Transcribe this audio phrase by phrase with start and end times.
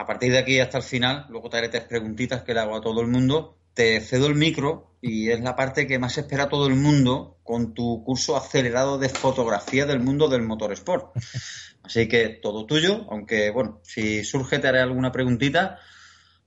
[0.00, 2.74] a partir de aquí hasta el final, luego te haré tres preguntitas que le hago
[2.74, 3.58] a todo el mundo.
[3.74, 7.74] Te cedo el micro y es la parte que más espera todo el mundo con
[7.74, 11.14] tu curso acelerado de fotografía del mundo del motorsport.
[11.82, 15.78] Así que todo tuyo, aunque bueno, si surge te haré alguna preguntita.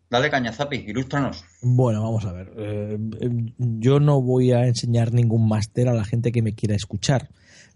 [0.09, 1.45] Dale caña, Zapi, ilústranos.
[1.61, 2.51] Bueno, vamos a ver.
[2.57, 2.97] Eh,
[3.57, 7.29] yo no voy a enseñar ningún máster a la gente que me quiera escuchar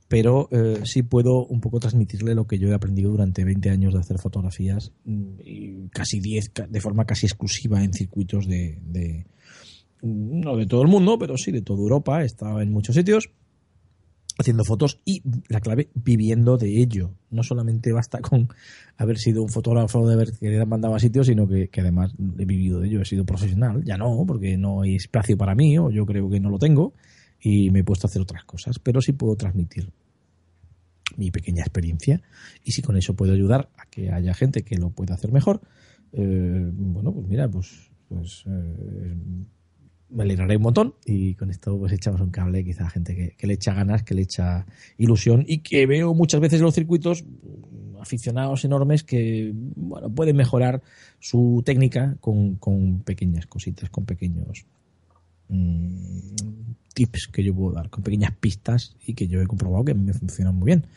[0.07, 3.93] pero eh, sí puedo un poco transmitirle lo que yo he aprendido durante 20 años
[3.93, 9.25] de hacer fotografías mm, y casi 10 de forma casi exclusiva en circuitos de, de,
[10.01, 13.29] no de todo el mundo, pero sí de toda Europa, he estado en muchos sitios
[14.39, 17.11] haciendo fotos y la clave viviendo de ello.
[17.31, 18.47] No solamente basta con
[18.95, 22.45] haber sido un fotógrafo de haber que mandado a sitios, sino que, que, además he
[22.45, 23.83] vivido de ello, he sido profesional.
[23.83, 26.93] Ya no, porque no hay espacio para mí, o yo creo que no lo tengo
[27.41, 29.91] y me he puesto a hacer otras cosas, pero sí puedo transmitir
[31.15, 32.21] mi pequeña experiencia
[32.63, 35.61] y si con eso puedo ayudar a que haya gente que lo pueda hacer mejor,
[36.13, 39.15] eh, bueno, pues mira, pues, pues eh,
[40.09, 43.47] me alegraré un montón y con esto pues echamos un cable quizá a gente que,
[43.47, 44.65] le echa ganas, que le echa
[44.97, 47.25] ilusión y que veo muchas veces en los circuitos
[47.99, 50.81] aficionados enormes que bueno, pueden mejorar
[51.19, 54.65] su técnica con, con pequeñas cositas, con pequeños
[55.49, 56.37] Mm,
[56.93, 60.13] tips que yo puedo dar, con pequeñas pistas y que yo he comprobado que me
[60.13, 60.87] funcionan muy bien.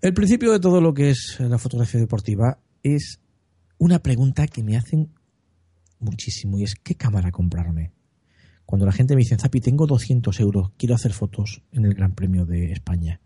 [0.00, 3.20] El principio de todo lo que es la fotografía deportiva es
[3.78, 5.10] una pregunta que me hacen
[6.00, 7.92] muchísimo y es ¿qué cámara comprarme?
[8.64, 12.14] Cuando la gente me dice, Zapi, tengo 200 euros, quiero hacer fotos en el Gran
[12.14, 13.20] Premio de España,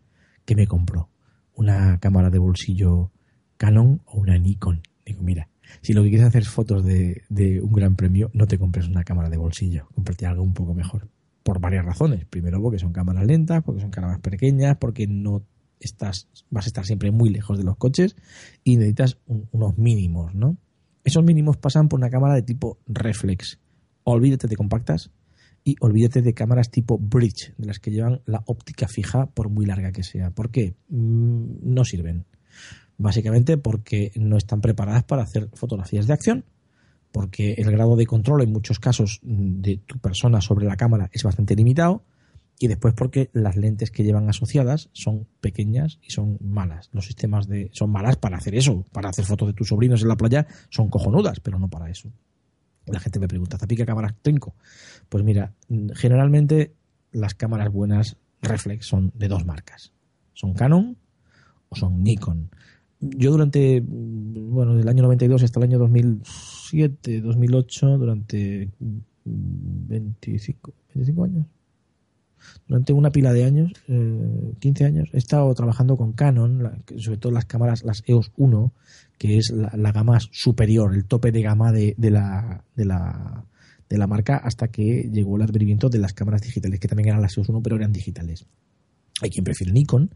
[0.45, 1.09] ¿qué me compro?
[1.55, 3.11] ¿Una cámara de bolsillo
[3.57, 4.83] Canon o una Nikon?
[5.05, 5.49] Digo, mira,
[5.81, 7.23] si lo que quieres hacer es fotos de,
[7.63, 11.09] un gran premio, no te compres una cámara de bolsillo, cómprate algo un poco mejor.
[11.43, 12.25] Por varias razones.
[12.25, 15.43] Primero, porque son cámaras lentas, porque son cámaras pequeñas, porque no
[15.81, 18.15] estás, vas a estar siempre muy lejos de los coches
[18.63, 20.57] y necesitas unos mínimos, ¿no?
[21.03, 23.59] Esos mínimos pasan por una cámara de tipo reflex.
[24.05, 25.11] Olvídate de compactas
[25.65, 29.67] y olvídate de cámaras tipo bridge, de las que llevan la óptica fija por muy
[29.67, 30.31] larga que sea.
[30.31, 30.77] ¿Por qué?
[30.89, 32.25] Mm, no sirven
[33.03, 36.45] básicamente porque no están preparadas para hacer fotografías de acción,
[37.11, 41.23] porque el grado de control en muchos casos de tu persona sobre la cámara es
[41.23, 42.05] bastante limitado,
[42.59, 46.91] y después porque las lentes que llevan asociadas son pequeñas y son malas.
[46.93, 50.09] Los sistemas de son malas para hacer eso, para hacer fotos de tus sobrinos en
[50.09, 52.09] la playa son cojonudas, pero no para eso.
[52.87, 54.55] La gente me pregunta, ¿Zapi qué cámaras tengo?
[55.09, 55.55] Pues mira,
[55.95, 56.73] generalmente
[57.11, 59.93] las cámaras buenas reflex son de dos marcas.
[60.33, 60.97] Son Canon
[61.69, 62.51] o son Nikon
[63.03, 68.71] yo durante, bueno, del año 92 hasta el año 2007, 2008, durante
[69.25, 71.47] 25, 25 años,
[72.69, 77.33] durante una pila de años, eh, 15 años, he estado trabajando con Canon, sobre todo
[77.33, 78.73] las cámaras, las EOS 1,
[79.19, 83.45] que es la, gama superior, el tope de gama de, de, la, de, la,
[83.89, 87.23] de la marca, hasta que llegó el advenimiento de las cámaras digitales, que también eran
[87.23, 88.47] las EOS 1, pero eran digitales.
[89.23, 90.11] Hay quien prefiere Nikon.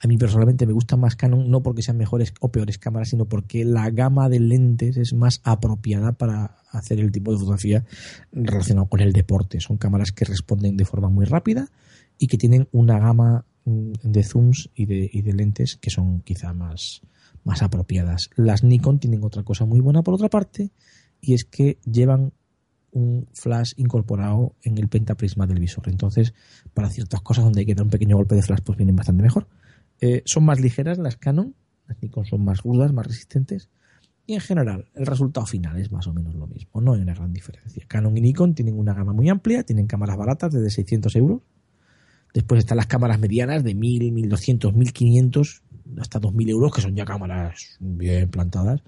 [0.00, 3.24] A mí personalmente me gusta más Canon, no porque sean mejores o peores cámaras, sino
[3.24, 7.84] porque la gama de lentes es más apropiada para hacer el tipo de fotografía
[8.32, 9.60] relacionado con el deporte.
[9.60, 11.68] Son cámaras que responden de forma muy rápida
[12.18, 16.20] y que tienen una gama mm, de zooms y de, y de lentes que son
[16.20, 17.00] quizá más,
[17.44, 18.28] más apropiadas.
[18.36, 20.70] Las Nikon tienen otra cosa muy buena por otra parte
[21.20, 22.32] y es que llevan
[22.92, 25.88] un flash incorporado en el pentaprisma del visor.
[25.88, 26.34] Entonces,
[26.74, 29.22] para ciertas cosas donde hay que dar un pequeño golpe de flash, pues vienen bastante
[29.22, 29.48] mejor.
[30.00, 31.54] Eh, son más ligeras las Canon,
[31.86, 33.68] las Nikon son más rudas, más resistentes.
[34.26, 36.80] Y en general, el resultado final es más o menos lo mismo.
[36.80, 37.84] No hay una gran diferencia.
[37.88, 41.42] Canon y Nikon tienen una gama muy amplia, tienen cámaras baratas desde 600 euros.
[42.32, 45.62] Después están las cámaras medianas de 1000, 1200, 1500,
[45.98, 48.82] hasta 2000 euros, que son ya cámaras bien plantadas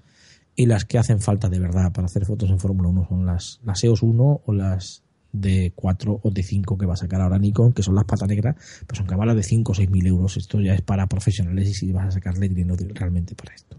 [0.55, 3.59] y las que hacen falta de verdad para hacer fotos en Fórmula 1 son las,
[3.63, 7.39] las EOS 1 o las de 4 o de 5 que va a sacar ahora
[7.39, 8.55] Nikon, que son las pata negras,
[8.85, 10.37] pues son cámaras de 5 o 6 mil euros.
[10.37, 13.77] Esto ya es para profesionales y si vas a sacarle dinero realmente para esto.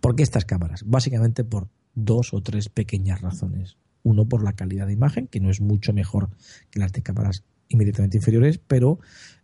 [0.00, 0.84] ¿Por qué estas cámaras?
[0.86, 3.76] Básicamente por dos o tres pequeñas razones.
[4.02, 6.30] Uno, por la calidad de imagen, que no es mucho mejor
[6.70, 8.98] que las de cámaras inmediatamente inferiores, pero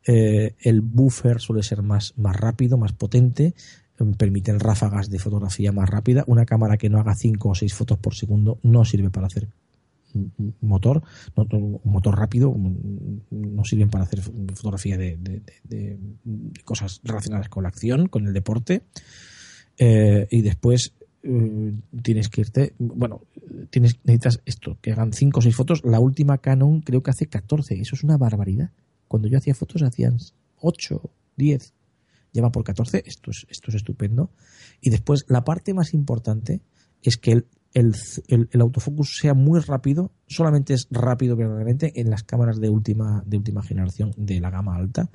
[0.06, 3.55] eh, el buffer suele ser más, más rápido, más potente,
[4.17, 6.25] permiten ráfagas de fotografía más rápida.
[6.26, 9.49] Una cámara que no haga 5 o 6 fotos por segundo no sirve para hacer
[10.61, 11.02] motor,
[11.37, 12.55] no, motor rápido,
[13.31, 15.99] no sirven para hacer fotografía de,
[16.64, 18.82] cosas relacionadas con la acción, con el deporte.
[19.79, 20.93] Eh, y después
[21.23, 23.23] eh, tienes que irte, bueno,
[23.70, 25.85] tienes, necesitas esto, que hagan 5 o 6 fotos.
[25.85, 28.70] La última Canon creo que hace 14, eso es una barbaridad.
[29.08, 30.19] Cuando yo hacía fotos hacían
[30.61, 31.75] 8, 10
[32.32, 34.31] lleva por 14, esto es, esto es estupendo.
[34.81, 36.61] Y después, la parte más importante
[37.03, 37.94] es que el, el,
[38.29, 43.37] el, autofocus sea muy rápido, solamente es rápido verdaderamente en las cámaras de última, de
[43.37, 45.11] última generación de la gama alta.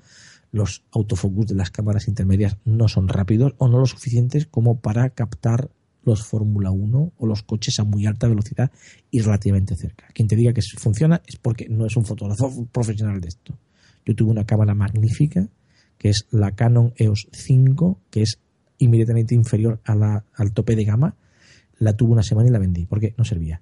[0.51, 5.09] Los autofocus de las cámaras intermedias no son rápidos o no lo suficientes como para
[5.09, 5.69] captar
[6.05, 8.71] los Fórmula 1 o los coches a muy alta velocidad
[9.11, 10.05] y relativamente cerca.
[10.13, 13.57] Quien te diga que funciona es porque no es un fotógrafo profesional de esto.
[14.05, 15.49] Yo tuve una cámara magnífica
[15.97, 18.39] que es la Canon EOS 5, que es
[18.77, 21.15] inmediatamente inferior a la, al tope de gama.
[21.77, 23.61] La tuve una semana y la vendí porque no servía.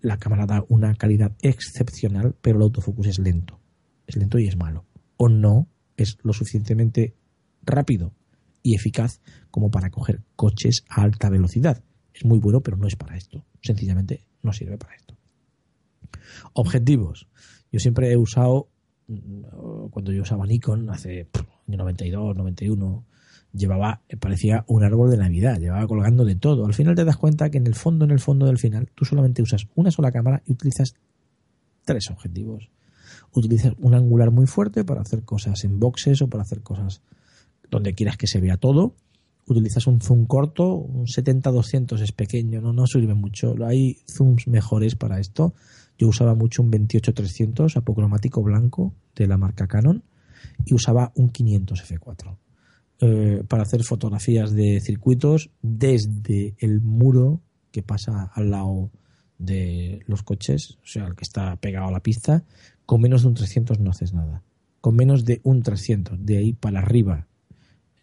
[0.00, 3.60] La cámara da una calidad excepcional, pero el autofocus es lento.
[4.06, 4.86] Es lento y es malo.
[5.16, 7.14] O no es lo suficientemente
[7.62, 8.14] rápido
[8.62, 9.20] y eficaz
[9.50, 11.82] como para coger coches a alta velocidad.
[12.14, 13.44] Es muy bueno, pero no es para esto.
[13.62, 15.16] Sencillamente no sirve para esto.
[16.54, 17.28] Objetivos.
[17.72, 18.68] Yo siempre he usado,
[19.08, 21.28] mm, cuando yo usaba Nikon, hace
[21.70, 23.04] año 92, 91,
[23.52, 26.66] llevaba, parecía un árbol de Navidad, llevaba colgando de todo.
[26.66, 29.04] Al final te das cuenta que en el fondo, en el fondo del final, tú
[29.04, 30.94] solamente usas una sola cámara y utilizas
[31.84, 32.68] tres objetivos.
[33.32, 37.02] Utilizas un angular muy fuerte para hacer cosas en boxes o para hacer cosas
[37.70, 38.94] donde quieras que se vea todo.
[39.46, 43.54] Utilizas un zoom corto, un 70-200 es pequeño, no, no sirve mucho.
[43.64, 45.54] Hay zooms mejores para esto.
[45.98, 50.02] Yo usaba mucho un 28-300 apocromático blanco de la marca Canon
[50.64, 52.36] y usaba un 500 F4
[53.00, 57.40] eh, para hacer fotografías de circuitos desde el muro
[57.70, 58.90] que pasa al lado
[59.38, 62.44] de los coches, o sea, el que está pegado a la pista,
[62.84, 64.42] con menos de un 300 no haces nada.
[64.80, 67.26] Con menos de un 300, de ahí para arriba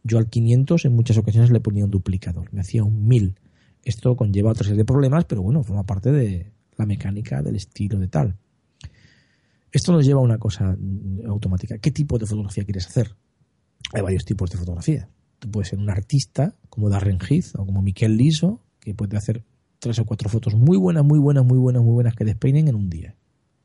[0.08, 3.36] yo al 500 en muchas ocasiones le ponía un duplicador, me hacía un 1000.
[3.84, 8.00] Esto conlleva otra serie de problemas, pero bueno, forma parte de la mecánica, del estilo,
[8.00, 8.36] de tal.
[9.72, 10.76] Esto nos lleva a una cosa
[11.28, 11.78] automática.
[11.78, 13.16] ¿Qué tipo de fotografía quieres hacer?
[13.94, 15.10] Hay varios tipos de fotografía.
[15.40, 19.44] Tú puedes ser un artista como Darren Heath o como Miquel Liso, que puede hacer
[19.80, 22.76] tres o cuatro fotos muy buenas, muy buenas, muy buenas, muy buenas que despeinen en
[22.76, 23.16] un día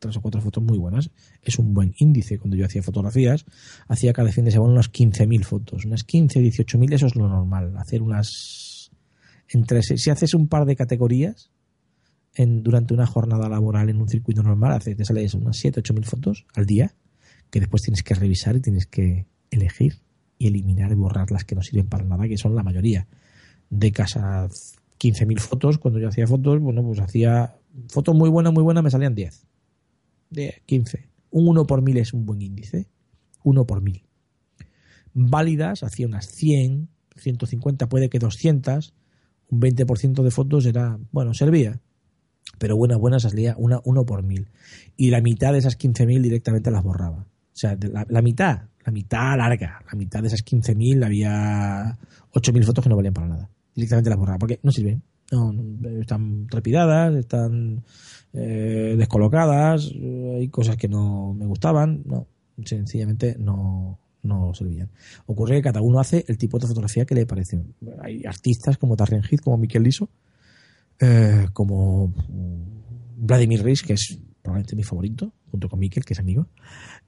[0.03, 1.11] tres o cuatro fotos muy buenas.
[1.41, 2.39] Es un buen índice.
[2.39, 3.47] Cuando yo hacía fotografías,
[3.89, 5.85] hacía cada fin de semana unas 15.000 fotos.
[5.87, 7.75] Unas 15, 18.000, eso es lo normal.
[7.79, 8.91] Hacer unas...
[9.49, 11.52] Entre, si haces un par de categorías
[12.35, 15.83] en, durante una jornada laboral en un circuito normal, hace, te sale eso, unas 7,
[15.83, 16.95] 8.000 fotos al día,
[17.51, 20.01] que después tienes que revisar y tienes que elegir
[20.39, 23.07] y eliminar y borrar las que no sirven para nada, que son la mayoría.
[23.71, 24.49] De casa
[24.99, 27.57] 15.000 fotos, cuando yo hacía fotos, bueno, pues hacía
[27.89, 29.47] fotos muy buenas, muy buenas, me salían 10
[30.33, 31.09] de 15.
[31.31, 32.89] Un 1 por mil es un buen índice.
[33.45, 34.03] 1 por mil.
[35.15, 38.95] Válidas, hacía unas 100, 150, puede que 200.
[39.49, 41.81] Un 20% de fotos era, bueno, servía.
[42.59, 44.49] Pero buenas, buenas salía una 1 por mil.
[44.97, 47.27] Y la mitad de esas 15.000 directamente las borraba.
[47.53, 51.99] O sea, la, la, mitad, la mitad larga, la mitad de esas 15.000 había
[52.33, 53.51] 8.000 fotos que no valían para nada.
[53.75, 55.03] Directamente las borraba, porque no sirven.
[55.31, 55.55] No,
[55.99, 57.83] están trepidadas, están
[58.35, 62.27] eh, descolocadas, eh, hay cosas que no me gustaban, no,
[62.63, 64.91] sencillamente no, no servían.
[65.27, 67.63] Ocurre que cada uno hace el tipo de fotografía que le parece.
[68.03, 70.11] Hay artistas como Darren Heath, como Miquel Liso,
[71.03, 72.15] eh, como
[73.17, 76.47] Vladimir Reis, que es probablemente mi favorito, junto con Miquel, que es amigo,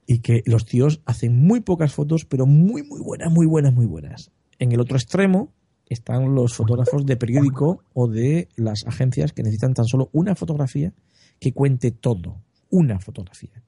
[0.05, 3.85] y que los tíos hacen muy pocas fotos, pero muy, muy buenas, muy buenas, muy
[3.85, 4.31] buenas.
[4.59, 5.53] En el otro extremo
[5.87, 10.93] están los fotógrafos de periódico o de las agencias que necesitan tan solo una fotografía
[11.39, 13.63] que cuente todo, una fotografía.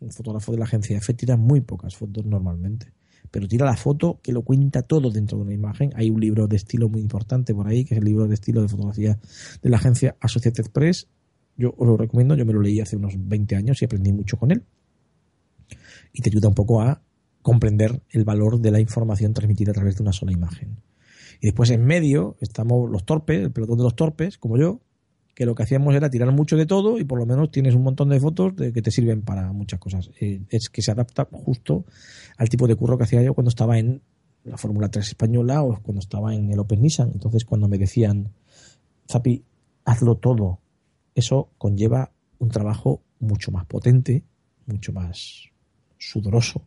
[0.00, 2.92] Un fotógrafo de la agencia F tira muy pocas fotos normalmente,
[3.32, 5.90] pero tira la foto que lo cuenta todo dentro de una imagen.
[5.96, 8.60] Hay un libro de estilo muy importante por ahí, que es el libro de estilo
[8.60, 9.18] de fotografía
[9.62, 11.08] de la agencia Associated Press.
[11.56, 14.36] Yo os lo recomiendo, yo me lo leí hace unos 20 años y aprendí mucho
[14.36, 14.64] con él.
[16.12, 17.02] Y te ayuda un poco a
[17.40, 20.76] comprender el valor de la información transmitida a través de una sola imagen.
[21.40, 24.81] Y después en medio estamos los torpes, el pelotón de los torpes, como yo,
[25.34, 27.82] que lo que hacíamos era tirar mucho de todo y por lo menos tienes un
[27.82, 30.10] montón de fotos de, que te sirven para muchas cosas.
[30.20, 31.84] Eh, es que se adapta justo
[32.36, 34.02] al tipo de curro que hacía yo cuando estaba en
[34.44, 37.10] la Fórmula 3 española o cuando estaba en el Open Nissan.
[37.12, 38.32] Entonces cuando me decían,
[39.10, 39.42] Zapi,
[39.84, 40.60] hazlo todo,
[41.14, 44.24] eso conlleva un trabajo mucho más potente,
[44.66, 45.50] mucho más
[45.96, 46.66] sudoroso,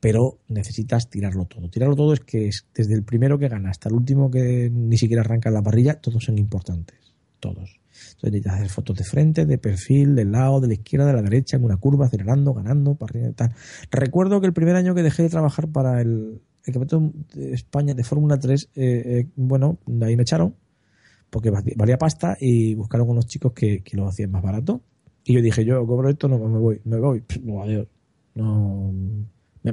[0.00, 1.68] pero necesitas tirarlo todo.
[1.68, 4.98] Tirarlo todo es que es desde el primero que gana hasta el último que ni
[4.98, 7.07] siquiera arranca la parrilla, todos son importantes,
[7.38, 7.80] todos.
[7.90, 11.22] Entonces necesitas hacer fotos de frente, de perfil, del lado, de la izquierda, de la
[11.22, 13.54] derecha, en una curva, acelerando, ganando, arriba y tal.
[13.90, 18.04] Recuerdo que el primer año que dejé de trabajar para el, el de España de
[18.04, 20.54] Fórmula 3, eh, eh, bueno, ahí me echaron,
[21.30, 24.82] porque valía pasta y buscaron unos chicos que, lo hacían más barato.
[25.24, 27.22] Y yo dije, yo cobro esto, no me voy, me voy.
[27.42, 27.86] No, adiós.
[28.34, 28.92] No,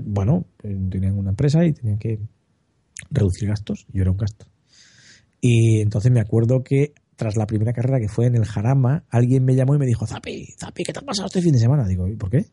[0.03, 2.19] bueno, tenían una empresa y tenían que
[3.11, 4.47] reducir gastos, yo era un gasto.
[5.39, 9.45] Y entonces me acuerdo que tras la primera carrera que fue en el Jarama, alguien
[9.45, 11.87] me llamó y me dijo, Zapi, Zapi, ¿qué te ha pasado este fin de semana?
[11.87, 12.45] Digo, ¿y por qué?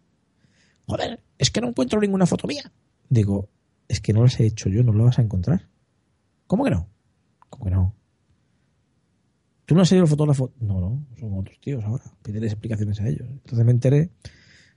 [0.87, 2.73] Joder, es que no encuentro ninguna foto mía.
[3.09, 3.49] Digo,
[3.89, 5.69] es que no las he hecho yo, no las vas a encontrar.
[6.47, 6.89] ¿Cómo que no?
[7.49, 7.95] ¿Cómo que no?
[9.65, 10.53] ¿Tú no has sido el fotógrafo?
[10.61, 12.05] No, no, son otros tíos ahora.
[12.23, 13.29] Pídeles explicaciones a ellos.
[13.29, 14.11] Entonces me enteré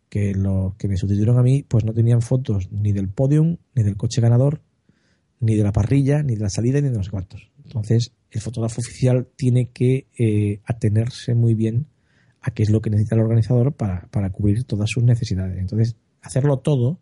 [0.09, 3.83] que los que me sustituyeron a mí, pues no tenían fotos ni del podium, ni
[3.83, 4.61] del coche ganador,
[5.39, 7.51] ni de la parrilla, ni de la salida, ni de los cuartos.
[7.63, 11.87] Entonces, el fotógrafo oficial tiene que eh, atenerse muy bien
[12.41, 15.57] a qué es lo que necesita el organizador para, para cubrir todas sus necesidades.
[15.57, 16.99] Entonces, hacerlo todo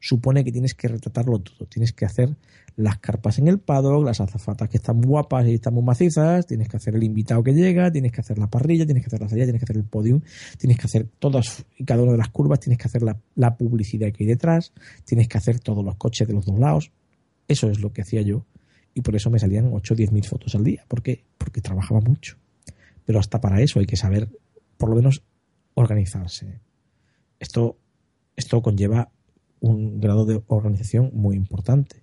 [0.00, 1.66] supone que tienes que retratarlo todo.
[1.66, 2.36] Tienes que hacer
[2.76, 6.68] las carpas en el paddock, las azafatas que están guapas y están muy macizas, tienes
[6.68, 9.28] que hacer el invitado que llega, tienes que hacer la parrilla, tienes que hacer la
[9.28, 10.20] salida, tienes que hacer el podium,
[10.58, 13.56] tienes que hacer todas y cada una de las curvas, tienes que hacer la, la
[13.56, 14.72] publicidad que hay detrás,
[15.04, 16.92] tienes que hacer todos los coches de los dos lados.
[17.48, 18.44] Eso es lo que hacía yo
[18.96, 20.82] y por eso me salían 8 o 10 mil fotos al día.
[20.88, 21.22] ¿Por qué?
[21.36, 22.38] Porque trabajaba mucho.
[23.04, 24.30] Pero hasta para eso hay que saber,
[24.78, 25.22] por lo menos,
[25.74, 26.60] organizarse.
[27.38, 27.76] Esto,
[28.36, 29.10] esto conlleva
[29.60, 32.02] un grado de organización muy importante.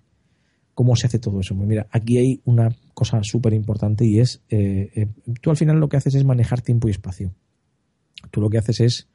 [0.72, 1.56] ¿Cómo se hace todo eso?
[1.56, 5.08] Pues mira, aquí hay una cosa súper importante y es, eh, eh,
[5.40, 7.34] tú al final lo que haces es manejar tiempo y espacio.
[8.30, 9.08] Tú lo que haces es,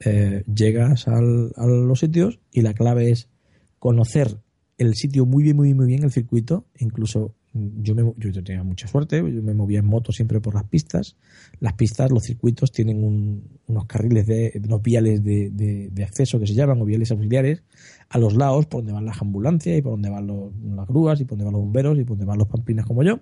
[0.00, 3.28] eh, llegas a los sitios y la clave es
[3.78, 4.41] conocer
[4.86, 8.62] el sitio muy bien, muy bien, muy bien, el circuito, incluso yo, me, yo tenía
[8.62, 11.16] mucha suerte, yo me movía en moto siempre por las pistas.
[11.60, 15.50] Las pistas, los circuitos tienen unos carriles, de, unos viales de,
[15.90, 17.62] de, acceso que se llaman, o viales auxiliares,
[18.08, 20.26] a los lados por donde van las ambulancias y por donde van
[20.76, 23.02] las grúas y por donde van los bomberos y por donde van los pamplinas como
[23.02, 23.20] yo.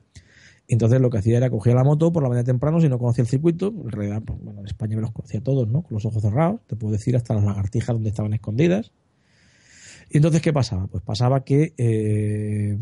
[0.68, 3.22] Entonces lo que hacía era cogía la moto por la mañana temprano si no conocía
[3.22, 3.74] el circuito.
[3.84, 5.82] En realidad, pues, bueno, en España me los conocía todos, ¿no?
[5.82, 6.60] Con los ojos cerrados.
[6.68, 8.92] Te puedo decir hasta las lagartijas donde estaban escondidas.
[10.12, 10.88] Y entonces, ¿qué pasaba?
[10.88, 12.76] Pues pasaba que eh,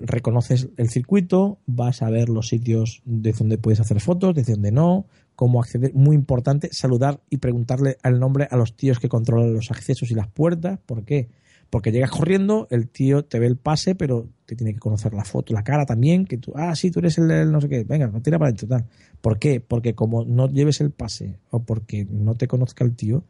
[0.00, 4.70] reconoces el circuito, vas a ver los sitios de donde puedes hacer fotos, de donde
[4.70, 5.94] no, cómo acceder.
[5.94, 10.14] Muy importante, saludar y preguntarle el nombre a los tíos que controlan los accesos y
[10.14, 10.78] las puertas.
[10.84, 11.30] ¿Por qué?
[11.70, 15.24] Porque llegas corriendo, el tío te ve el pase, pero te tiene que conocer la
[15.24, 17.84] foto, la cara también, que tú, ah, sí, tú eres el, del no sé qué,
[17.84, 18.84] venga, no tira para adentro, tal.
[19.22, 19.60] ¿Por qué?
[19.60, 23.24] Porque como no lleves el pase o porque no te conozca el tío,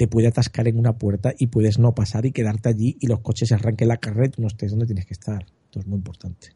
[0.00, 3.20] te puede atascar en una puerta y puedes no pasar y quedarte allí y los
[3.20, 5.44] coches se arranquen la carrera y no estés donde tienes que estar.
[5.66, 6.54] Esto es muy importante.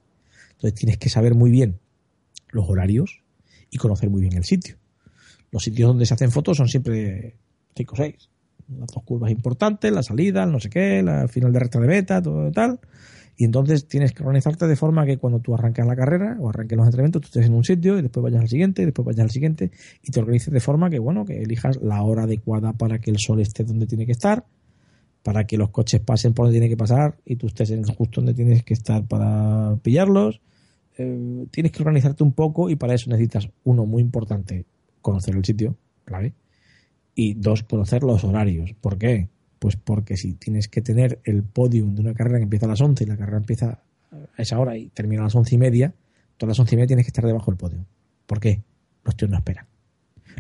[0.53, 1.79] Entonces tienes que saber muy bien
[2.53, 3.21] los horarios
[3.71, 4.77] y conocer muy bien el sitio.
[5.51, 7.37] Los sitios donde se hacen fotos son siempre
[7.77, 8.31] 5 o 6
[8.79, 11.87] las dos curvas importantes, la salida, el no sé qué, el final de recta de
[11.87, 12.81] beta, todo tal.
[13.37, 16.77] Y entonces tienes que organizarte de forma que cuando tú arranques la carrera o arranques
[16.77, 19.25] los entrenamientos, tú estés en un sitio y después vayas al siguiente, y después vayas
[19.25, 19.73] al siguiente
[20.03, 23.17] y te organices de forma que, bueno, que elijas la hora adecuada para que el
[23.19, 24.45] sol esté donde tiene que estar,
[25.23, 28.21] para que los coches pasen por donde tiene que pasar y tú estés en justo
[28.21, 30.41] donde tienes que estar para pillarlos.
[30.97, 34.65] Eh, tienes que organizarte un poco y para eso necesitas, uno, muy importante,
[35.01, 35.77] conocer el sitio,
[36.07, 36.35] ¿vale?
[37.17, 38.75] Y dos, conocer los horarios.
[38.81, 39.29] ¿Por qué?
[39.65, 42.83] Pues porque si tienes que tener el podium de una carrera que empieza a las
[42.83, 45.95] 11 y la carrera empieza a esa hora y termina a las once y media,
[46.37, 47.87] todas las once y media tienes que estar debajo del podio.
[48.27, 48.63] ¿Por qué?
[49.05, 49.67] Los tíos no esperan.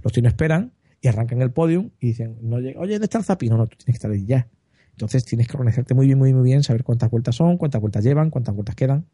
[0.02, 3.24] Los tíos no esperan y arrancan el podium y dicen, no oye, ¿dónde está el
[3.24, 3.48] zapi?
[3.48, 4.46] No, no, tú tienes que estar ahí ya.
[4.90, 8.04] Entonces tienes que organizarte muy bien, muy, muy bien, saber cuántas vueltas son, cuántas vueltas
[8.04, 9.06] llevan, cuántas vueltas quedan.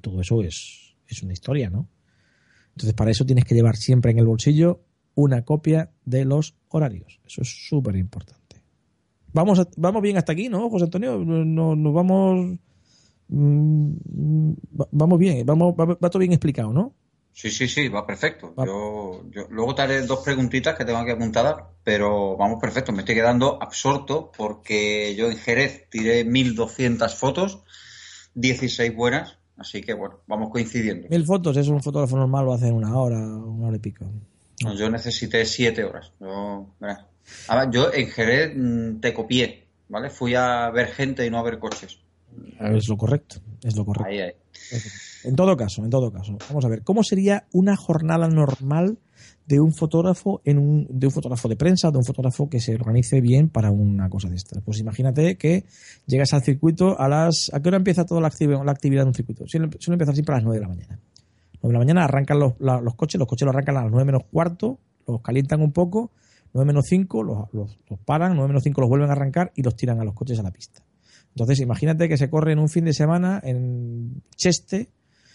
[0.00, 1.88] Todo eso es, es una historia, ¿no?
[2.68, 4.84] Entonces para eso tienes que llevar siempre en el bolsillo
[5.16, 7.18] una copia de los horarios.
[7.26, 8.43] Eso es súper importante.
[9.34, 11.18] Vamos, vamos bien hasta aquí, ¿no, José Antonio?
[11.18, 12.58] Nos, nos vamos...
[13.28, 14.52] Mm,
[14.92, 16.94] vamos bien, vamos, va, todo bien explicado, ¿no?
[17.32, 18.54] Sí, sí, sí, va perfecto.
[18.64, 22.92] Yo, yo, luego te haré dos preguntitas que tengo aquí apuntadas, pero vamos perfecto.
[22.92, 27.64] Me estoy quedando absorto porque yo en Jerez tiré 1200 fotos,
[28.34, 31.08] 16 buenas, así que bueno, vamos coincidiendo.
[31.08, 34.06] Mil fotos, es un fotógrafo normal, lo hace en una hora, una hora y pico
[34.58, 36.12] yo necesité siete horas.
[36.20, 36.68] Yo,
[37.48, 40.10] en Jerez mm, te copié, ¿vale?
[40.10, 41.98] Fui a ver gente y no a ver coches.
[42.60, 44.36] Es lo correcto, es lo correcto.
[45.24, 48.98] En todo caso, en todo caso, vamos a ver, ¿cómo sería una jornada normal
[49.46, 52.74] de un fotógrafo en un, de un fotógrafo de prensa, de un fotógrafo que se
[52.74, 54.62] organice bien para una cosa de estas?
[54.64, 55.64] Pues imagínate que
[56.06, 59.08] llegas al circuito a las ¿a qué hora empieza toda la actividad, la actividad de
[59.08, 59.44] un circuito?
[59.46, 61.00] Suele, suele empezar siempre a las 9 de la mañana
[61.68, 64.22] de la mañana arrancan los, los coches, los coches los arrancan a las 9 menos
[64.30, 66.10] cuarto, los calientan un poco,
[66.54, 69.76] 9 menos 5 los, los, paran, 9 menos 5 los vuelven a arrancar y los
[69.76, 70.82] tiran a los coches a la pista.
[71.30, 74.88] Entonces, imagínate que se corre en un fin de semana en Cheste,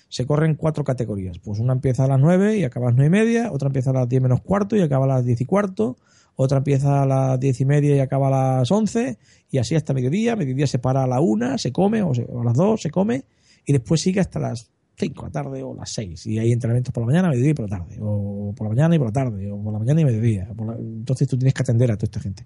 [0.07, 1.37] se corren cuatro categorías.
[1.39, 3.89] Pues una empieza a las 9 y acaba a las 9 y media, otra empieza
[3.91, 5.97] a las 10 menos cuarto y acaba a las 10 y cuarto,
[6.35, 9.17] otra empieza a las 10 y media y acaba a las 11,
[9.51, 10.37] y así hasta mediodía.
[10.37, 13.25] Mediodía se para a la 1, se come, o, a las 2 se come,
[13.65, 16.93] y después sigue hasta las 5 de la tarde o las 6 y hay entrenamientos
[16.93, 19.13] por la mañana, mediodía y por la tarde, o por la mañana y por la
[19.13, 20.49] tarde, o por la mañana y mediodía.
[20.49, 22.45] Entonces tú tienes que atender a toda esta gente.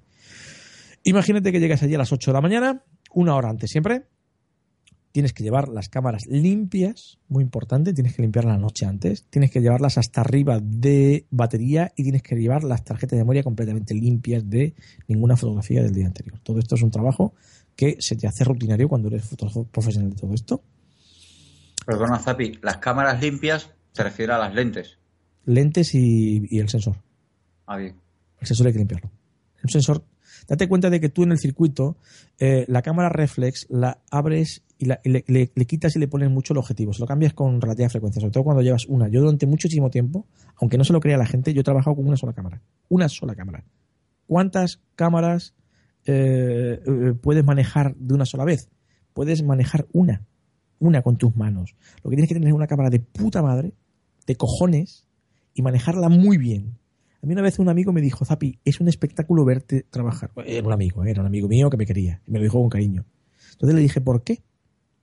[1.04, 2.84] Imagínate que llegas allí a las 8 de la mañana,
[3.14, 4.06] una hora antes siempre,
[5.12, 9.52] tienes que llevar las cámaras limpias, muy importante, tienes que limpiarlas la noche antes, tienes
[9.52, 13.94] que llevarlas hasta arriba de batería y tienes que llevar las tarjetas de memoria completamente
[13.94, 14.74] limpias de
[15.08, 16.40] ninguna fotografía del día anterior.
[16.40, 17.34] Todo esto es un trabajo
[17.76, 20.64] que se te hace rutinario cuando eres fotógrafo profesional de todo esto.
[21.86, 25.00] Perdona, Zapi, las cámaras limpias se refiere a las lentes.
[25.46, 26.98] Lentes y, el sensor.
[27.66, 27.96] Ah, bien.
[28.40, 29.12] El sensor hay que limpiarlo.
[29.62, 30.04] El sensor
[30.48, 31.98] Date cuenta de que tú en el circuito
[32.40, 36.94] eh, la cámara reflex la abres y, le, quitas y le pones mucho el objetivo.
[36.94, 39.08] Se lo cambias con relativa frecuencia, sobre todo cuando llevas una.
[39.08, 42.08] Yo durante muchísimo tiempo, aunque no se lo crea la gente, yo he trabajado con
[42.08, 42.62] una sola cámara.
[42.90, 43.64] Una sola cámara.
[44.28, 45.54] ¿Cuántas cámaras
[46.06, 48.70] eh, eh, puedes manejar de una sola vez?
[49.14, 50.26] Puedes manejar una.
[50.84, 51.76] Una con tus manos.
[52.04, 53.74] Lo que tienes que tener es una cámara de puta madre,
[54.28, 55.06] de cojones,
[55.54, 56.78] y manejarla muy bien
[57.24, 60.32] a mí una vez un amigo me dijo, Zapi, es un espectáculo verte trabajar.
[60.46, 61.12] Era un amigo, ¿eh?
[61.12, 62.22] era un amigo mío que me quería.
[62.28, 63.06] Y me lo dijo con cariño.
[63.54, 64.44] Entonces le dije, ¿por qué?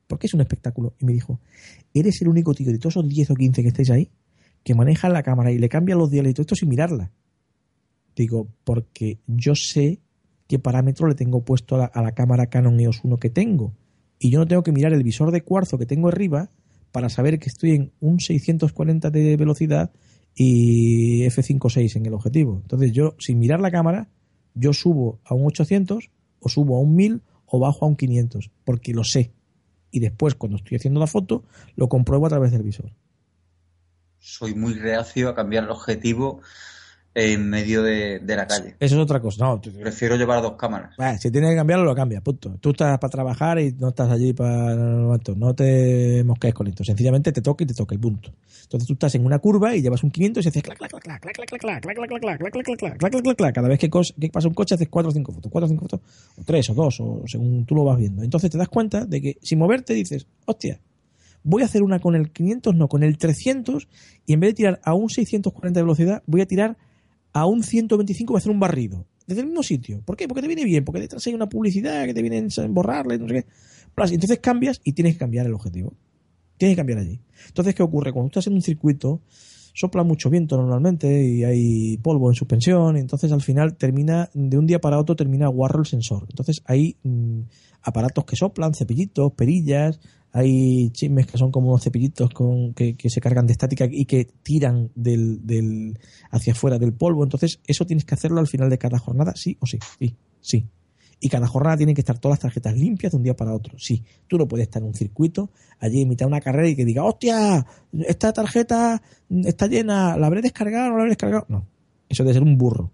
[0.06, 0.94] ¿Por qué es un espectáculo?
[0.98, 1.40] Y me dijo,
[1.94, 4.10] eres el único tío de todos esos 10 o 15 que estáis ahí
[4.62, 7.10] que maneja la cámara y le cambia los diales y todo esto sin mirarla.
[8.14, 10.02] Digo, porque yo sé
[10.46, 13.72] qué parámetro le tengo puesto a la, a la cámara Canon EOS 1 que tengo.
[14.22, 16.50] Y yo no tengo que mirar el visor de cuarzo que tengo arriba
[16.92, 19.90] para saber que estoy en un 640 de velocidad
[20.34, 22.58] y F5.6 en el objetivo.
[22.60, 24.08] Entonces yo, sin mirar la cámara,
[24.54, 28.50] yo subo a un 800 o subo a un 1000 o bajo a un 500,
[28.64, 29.32] porque lo sé.
[29.90, 32.92] Y después, cuando estoy haciendo la foto, lo compruebo a través del visor.
[34.18, 36.42] Soy muy reacio a cambiar el objetivo
[37.14, 38.76] en medio de, la calle.
[38.78, 39.44] Eso es otra cosa.
[39.44, 40.94] No, Prefiero llevar dos cámaras.
[41.20, 42.56] si tienes que cambiarlo, lo cambia punto.
[42.60, 44.74] Tú estás para trabajar y no estás allí para...
[44.76, 46.84] No te mosques con esto.
[46.84, 48.32] Sencillamente te toca y te toca y punto.
[48.62, 51.02] Entonces tú estás en una curva y llevas un 500 y haces clac, clac, clac,
[51.02, 53.54] clac, clac, clac, clac, clac, clac, clac, clac, clac, clac, clac, clac, clac.
[53.54, 53.90] Cada vez que
[54.30, 56.00] pasa un coche haces 4 o 5 fotos, 4 o 5 fotos,
[56.38, 58.22] o 3 o 2, o según tú lo vas viendo.
[58.22, 60.80] Entonces te das cuenta de que sin moverte dices, hostia,
[61.42, 63.88] voy a hacer una con el 500, no, con el 300,
[64.26, 66.76] y en vez de tirar a un 640 de velocidad, voy a tirar
[67.32, 69.06] a un 125 va a hacer un barrido.
[69.26, 70.02] Desde el mismo sitio.
[70.04, 70.26] ¿Por qué?
[70.26, 73.28] Porque te viene bien, porque detrás hay una publicidad que te viene a borrarle, no
[73.28, 73.46] sé qué.
[73.96, 75.94] Entonces cambias y tienes que cambiar el objetivo.
[76.56, 77.20] Tienes que cambiar allí.
[77.46, 78.12] Entonces, ¿qué ocurre?
[78.12, 79.22] Cuando estás en un circuito,
[79.72, 84.58] sopla mucho viento normalmente y hay polvo en suspensión, y entonces al final termina, de
[84.58, 86.26] un día para otro termina guarro el sensor.
[86.28, 87.40] Entonces hay mm,
[87.82, 90.00] aparatos que soplan, cepillitos, perillas,
[90.32, 94.90] hay chismes que son como cepillitos con, que, se cargan de estática y que tiran
[94.94, 95.98] del, del,
[96.30, 97.24] hacia afuera del polvo.
[97.24, 100.68] Entonces, eso tienes que hacerlo al final de cada jornada, sí o sí, sí, sí.
[101.22, 103.78] Y cada jornada tienen que estar todas las tarjetas limpias de un día para otro.
[103.78, 107.04] Sí, tú no puedes estar en un circuito, allí imitar una carrera y que diga,
[107.04, 109.02] hostia, esta tarjeta
[109.44, 111.44] está llena, ¿la habré descargado o no la habré descargado?
[111.48, 111.66] No,
[112.08, 112.92] eso debe ser un burro.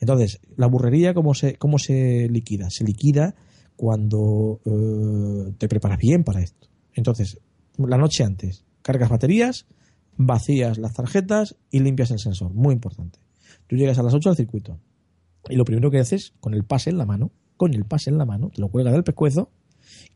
[0.00, 2.68] Entonces, la burrería, ¿cómo se, cómo se liquida?
[2.70, 3.36] Se liquida
[3.76, 6.71] cuando eh, te preparas bien para esto.
[6.94, 7.38] Entonces,
[7.78, 9.66] la noche antes, cargas baterías,
[10.16, 12.52] vacías las tarjetas y limpias el sensor.
[12.52, 13.18] Muy importante.
[13.66, 14.78] Tú llegas a las 8 al circuito
[15.48, 18.18] y lo primero que haces, con el pase en la mano, con el pase en
[18.18, 19.50] la mano, te lo cuelgas del pescuezo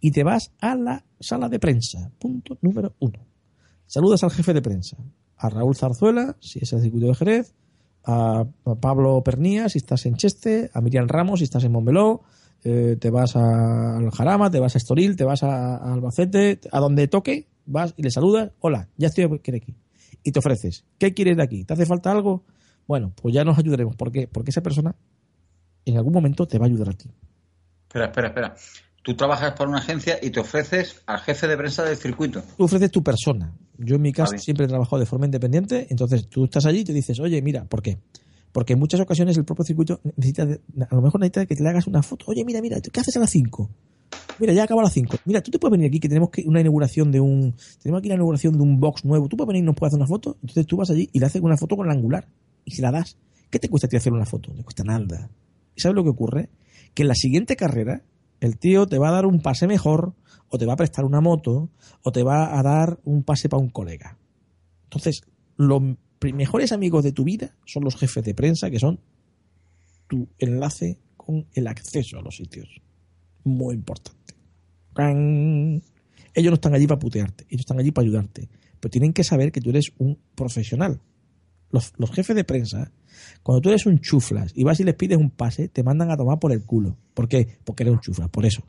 [0.00, 2.10] y te vas a la sala de prensa.
[2.18, 3.26] Punto número uno.
[3.86, 4.96] Saludas al jefe de prensa,
[5.36, 7.54] a Raúl Zarzuela, si es el circuito de Jerez,
[8.04, 8.46] a
[8.80, 12.22] Pablo Pernía, si estás en Cheste, a Miriam Ramos, si estás en Montmeló,
[12.64, 17.08] eh, te vas al Jarama, te vas a Estoril, te vas a, Albacete, a donde
[17.08, 19.74] toque, vas y le saludas, hola, ya estoy aquí.
[20.22, 21.64] Y te ofreces, ¿qué quieres de aquí?
[21.64, 22.44] ¿Te hace falta algo?
[22.86, 23.96] Bueno, pues ya nos ayudaremos.
[23.96, 24.28] ¿Por qué?
[24.28, 24.94] Porque esa persona
[25.84, 27.08] en algún momento te va a ayudar a ti.
[27.86, 28.56] Espera, espera, espera.
[29.02, 32.42] Tú trabajas para una agencia y te ofreces al jefe de prensa del circuito.
[32.56, 33.52] Tú ofreces tu persona.
[33.78, 36.84] Yo en mi caso siempre he trabajado de forma independiente, entonces tú estás allí y
[36.84, 37.98] te dices, oye, mira, ¿por qué?
[38.56, 41.68] Porque en muchas ocasiones el propio circuito necesita, a lo mejor necesita que te le
[41.68, 42.24] hagas una foto.
[42.28, 43.68] Oye, mira, mira, ¿qué haces a las 5?
[44.38, 45.18] Mira, ya acaba a las 5.
[45.26, 47.54] Mira, tú te puedes venir aquí que tenemos que una inauguración de un.
[47.82, 49.28] Tenemos aquí la inauguración de un box nuevo.
[49.28, 50.38] Tú puedes venir y nos puedes hacer una foto.
[50.40, 52.28] Entonces tú vas allí y le haces una foto con el angular.
[52.64, 53.18] Y se la das.
[53.50, 54.54] ¿Qué te cuesta a ti hacer una foto?
[54.54, 55.28] No cuesta nada.
[55.74, 56.48] ¿Y sabes lo que ocurre?
[56.94, 58.04] Que en la siguiente carrera,
[58.40, 60.14] el tío te va a dar un pase mejor,
[60.48, 61.68] o te va a prestar una moto,
[62.02, 64.16] o te va a dar un pase para un colega.
[64.84, 65.20] Entonces,
[65.58, 69.00] lo mejores amigos de tu vida son los jefes de prensa, que son
[70.08, 72.68] tu enlace con el acceso a los sitios.
[73.44, 74.34] Muy importante.
[76.34, 78.48] Ellos no están allí para putearte, ellos están allí para ayudarte.
[78.80, 81.00] Pero tienen que saber que tú eres un profesional.
[81.70, 82.92] Los, los jefes de prensa,
[83.42, 86.16] cuando tú eres un chuflas y vas y les pides un pase, te mandan a
[86.16, 86.96] tomar por el culo.
[87.14, 87.58] ¿Por qué?
[87.64, 88.62] Porque eres un chuflas, por eso.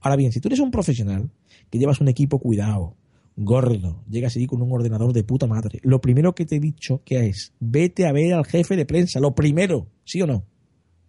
[0.00, 1.30] Ahora bien, si tú eres un profesional
[1.70, 2.96] que llevas un equipo cuidado,
[3.36, 7.02] gordo, llegas allí con un ordenador de puta madre, lo primero que te he dicho
[7.04, 10.44] que es, vete a ver al jefe de prensa, lo primero, ¿sí o no?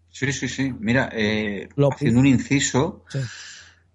[0.10, 0.72] Sí, sí, sí.
[0.80, 3.04] Mira, eh, haciendo un inciso,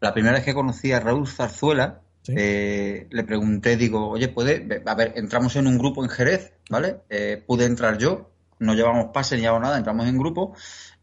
[0.00, 4.82] la primera vez que conocí a Raúl Zarzuela, eh, le pregunté, digo, oye, ¿puede?
[4.84, 6.96] A ver, entramos en un grupo en Jerez, ¿vale?
[7.08, 10.54] Eh, pude entrar yo, no llevamos pase ni llevamos nada, entramos en grupo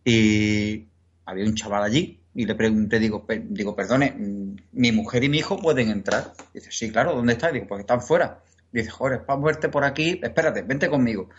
[0.03, 0.85] y
[1.25, 5.37] había un chaval allí y le pregunté, digo, digo, perdone, mm, mi mujer y mi
[5.37, 6.33] hijo pueden entrar.
[6.53, 7.49] Dice, sí, claro, ¿dónde está?
[7.49, 8.43] Digo, pues están fuera.
[8.73, 11.29] Dice, joder, vamos a verte por aquí, espérate, vente conmigo.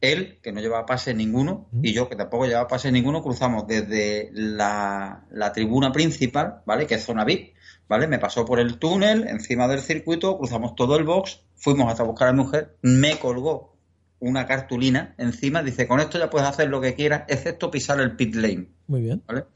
[0.00, 4.30] Él, que no llevaba pase ninguno, y yo, que tampoco llevaba pase ninguno, cruzamos desde
[4.32, 6.86] la, tribuna principal, ¿vale?
[6.86, 7.56] Que es zona VIP,
[7.88, 8.06] ¿vale?
[8.06, 12.28] Me pasó por el túnel, encima del circuito, cruzamos todo el box, fuimos hasta buscar
[12.28, 13.74] a mi mujer, me colgó
[14.20, 18.14] una cartulina encima, dice, con esto ya puedes hacer lo que quieras, excepto pisar el
[18.14, 18.68] pit lane.
[18.86, 19.20] Muy bien.
[19.26, 19.46] ¿Vale?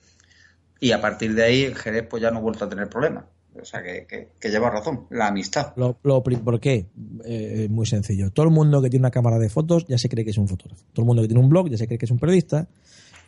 [0.83, 3.25] Y a partir de ahí Jerez pues ya no ha vuelto a tener problemas.
[3.55, 5.75] O sea que, lleva razón, la amistad.
[5.77, 6.88] Lo, ¿Por qué?
[7.25, 8.33] Eh, muy sencillo.
[8.33, 10.49] Todo el mundo que tiene una cámara de fotos ya se cree que es un
[10.49, 10.85] fotógrafo.
[10.92, 12.66] Todo el mundo que tiene un blog ya se cree que es un periodista.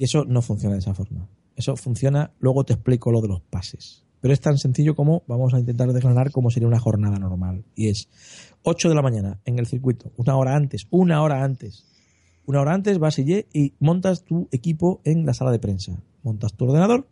[0.00, 1.28] Y eso no funciona de esa forma.
[1.54, 4.02] Eso funciona, luego te explico lo de los pases.
[4.20, 7.64] Pero es tan sencillo como vamos a intentar declarar cómo sería una jornada normal.
[7.76, 8.08] Y es
[8.64, 11.84] 8 de la mañana en el circuito, una hora antes, una hora antes.
[12.46, 15.92] Una hora antes vas allí y montas tu equipo en la sala de prensa.
[16.24, 17.06] Montas tu ordenador,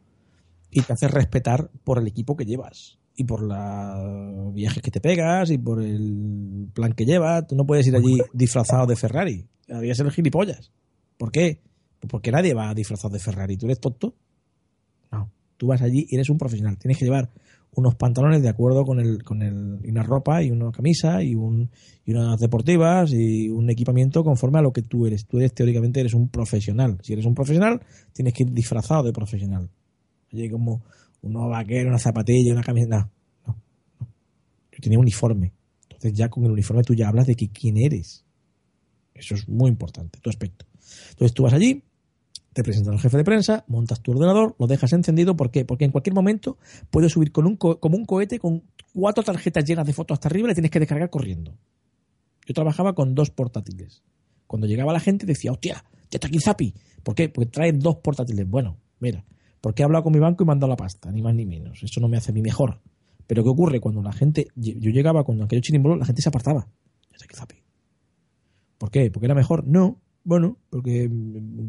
[0.72, 5.00] y te haces respetar por el equipo que llevas y por los viajes que te
[5.00, 7.46] pegas y por el plan que llevas.
[7.46, 9.46] Tú no puedes ir allí disfrazado de Ferrari.
[9.68, 10.72] Debería ser gilipollas.
[11.18, 11.60] ¿Por qué?
[12.00, 13.56] Pues porque nadie va disfrazado de Ferrari.
[13.58, 14.14] ¿Tú eres tonto?
[15.12, 15.30] No.
[15.58, 16.78] Tú vas allí y eres un profesional.
[16.78, 17.30] Tienes que llevar
[17.74, 21.34] unos pantalones de acuerdo con el, con el, y una ropa y una camisa y,
[21.34, 21.70] un,
[22.04, 25.26] y unas deportivas y un equipamiento conforme a lo que tú eres.
[25.26, 26.98] Tú eres teóricamente eres un profesional.
[27.02, 27.82] Si eres un profesional,
[28.14, 29.68] tienes que ir disfrazado de profesional.
[30.32, 30.82] Oye, como
[31.22, 33.10] unos vaqueros, una zapatilla, una camiseta.
[33.46, 33.56] No,
[34.00, 34.08] no,
[34.72, 35.52] Yo tenía uniforme.
[35.84, 38.24] Entonces ya con el uniforme tú ya hablas de que quién eres.
[39.14, 40.66] Eso es muy importante, tu aspecto.
[41.10, 41.84] Entonces tú vas allí,
[42.52, 45.36] te presentas al jefe de prensa, montas tu ordenador, lo dejas encendido.
[45.36, 45.64] ¿Por qué?
[45.64, 46.58] Porque en cualquier momento
[46.90, 50.46] puedes subir con un como un cohete con cuatro tarjetas llenas de fotos hasta arriba
[50.46, 51.56] y le tienes que descargar corriendo.
[52.46, 54.02] Yo trabajaba con dos portátiles.
[54.46, 56.74] Cuando llegaba la gente decía, hostia, ya está aquí Zapi.
[57.02, 57.28] ¿Por qué?
[57.28, 58.48] Porque trae dos portátiles.
[58.48, 59.24] Bueno, mira,
[59.62, 61.46] porque he hablado con mi banco y me han dado la pasta, ni más ni
[61.46, 61.82] menos.
[61.82, 62.80] Eso no me hace a mí mejor.
[63.28, 63.80] Pero ¿qué ocurre?
[63.80, 66.66] Cuando la gente, yo llegaba cuando aquello chirimbolo, la gente se apartaba.
[68.76, 69.10] ¿Por qué?
[69.12, 69.64] ¿Porque era mejor?
[69.66, 70.00] No.
[70.24, 71.08] Bueno, porque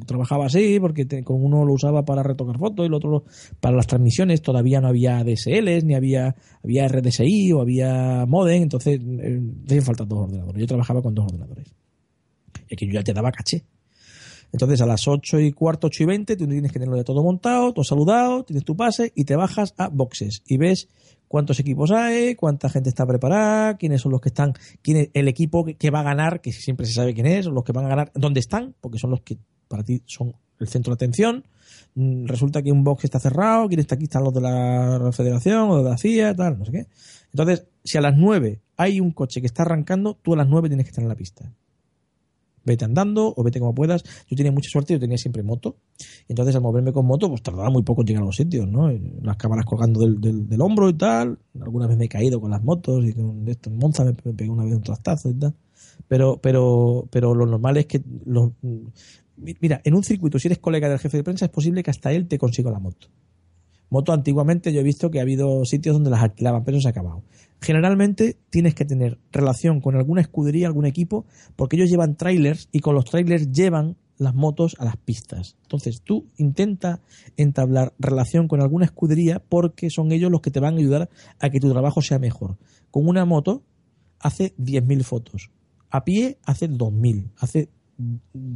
[0.07, 3.25] trabajaba así, porque con uno lo usaba para retocar fotos y el otro
[3.59, 4.41] para las transmisiones.
[4.41, 10.05] Todavía no había DSLs, ni había, había RDSI o había modem, entonces eh, hacían falta
[10.05, 10.59] dos ordenadores.
[10.59, 11.73] Yo trabajaba con dos ordenadores.
[12.67, 13.63] Y que yo ya te daba caché.
[14.53, 17.23] Entonces a las 8 y cuarto, 8 y 20, tú tienes que tenerlo ya todo
[17.23, 20.89] montado, todo saludado, tienes tu pase y te bajas a boxes y ves
[21.27, 25.65] cuántos equipos hay, cuánta gente está preparada, quiénes son los que están, quién el equipo
[25.65, 28.11] que, va a ganar, que siempre se sabe quién es, los que van a ganar,
[28.13, 31.43] dónde están, porque son los que para ti son el centro de atención.
[31.95, 35.71] Mm, resulta que un box está cerrado, quién está aquí, están los de la federación
[35.71, 36.87] o de la CIA, tal, no sé qué.
[37.31, 40.69] Entonces, si a las 9 hay un coche que está arrancando, tú a las 9
[40.69, 41.51] tienes que estar en la pista
[42.65, 44.03] vete andando o vete como puedas.
[44.27, 45.77] Yo tenía mucha suerte, yo tenía siempre moto.
[46.27, 48.91] Entonces, al moverme con moto, pues tardaba muy poco en llegar a los sitios, ¿no?
[49.21, 51.37] Las cámaras colgando del, del, hombro y tal.
[51.59, 53.69] Alguna vez me he caído con las motos y con esto.
[53.69, 55.53] En Monza me, pegué una vez un trastazo y tal.
[56.07, 58.51] Pero, pero, pero lo normal es que los,
[59.37, 62.11] mira, en un circuito, si eres colega del jefe de prensa, es posible que hasta
[62.11, 63.07] él te consiga la moto.
[63.89, 66.91] Moto antiguamente yo he visto que ha habido sitios donde las alquilaban, pero se ha
[66.91, 67.21] acabado.
[67.63, 72.81] Generalmente tienes que tener relación con alguna escudería, algún equipo, porque ellos llevan trailers y
[72.81, 75.55] con los trailers llevan las motos a las pistas.
[75.61, 76.99] Entonces tú intenta
[77.37, 81.49] entablar relación con alguna escudería porque son ellos los que te van a ayudar a
[81.49, 82.57] que tu trabajo sea mejor.
[82.91, 83.63] Con una moto
[84.19, 85.49] hace 10.000 fotos.
[85.89, 87.31] A pie hace 2.000.
[87.37, 87.69] Hace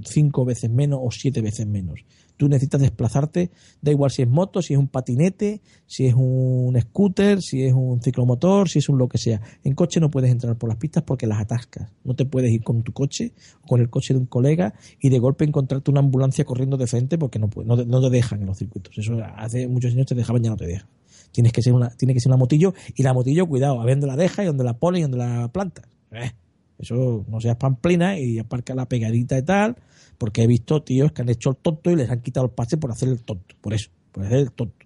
[0.03, 2.01] cinco veces menos o siete veces menos.
[2.37, 3.49] Tú necesitas desplazarte,
[3.81, 7.73] da igual si es moto, si es un patinete, si es un scooter, si es
[7.73, 9.41] un ciclomotor, si es un lo que sea.
[9.63, 11.91] En coche no puedes entrar por las pistas porque las atascas.
[12.03, 15.09] No te puedes ir con tu coche o con el coche de un colega y
[15.09, 18.47] de golpe encontrarte una ambulancia corriendo de frente porque no, no, no te dejan en
[18.47, 18.97] los circuitos.
[18.97, 20.87] Eso hace muchos años te dejaban, ya no te dejan.
[21.31, 23.95] Tienes que ser una, tiene que ser una motillo y la motillo, cuidado, a ver
[23.95, 25.83] dónde la deja y dónde la pone y dónde la planta.
[26.11, 26.31] Eh,
[26.79, 29.77] eso no seas pamplina y aparca la pegadita y tal
[30.17, 32.77] porque he visto tíos que han hecho el tonto y les han quitado el pase
[32.77, 34.85] por hacer el tonto, por eso, por hacer el tonto.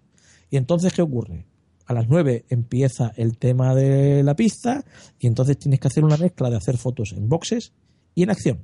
[0.50, 1.46] Y entonces, ¿qué ocurre?
[1.86, 4.84] A las 9 empieza el tema de la pista
[5.20, 7.74] y entonces tienes que hacer una mezcla de hacer fotos en boxes
[8.16, 8.60] y en acción.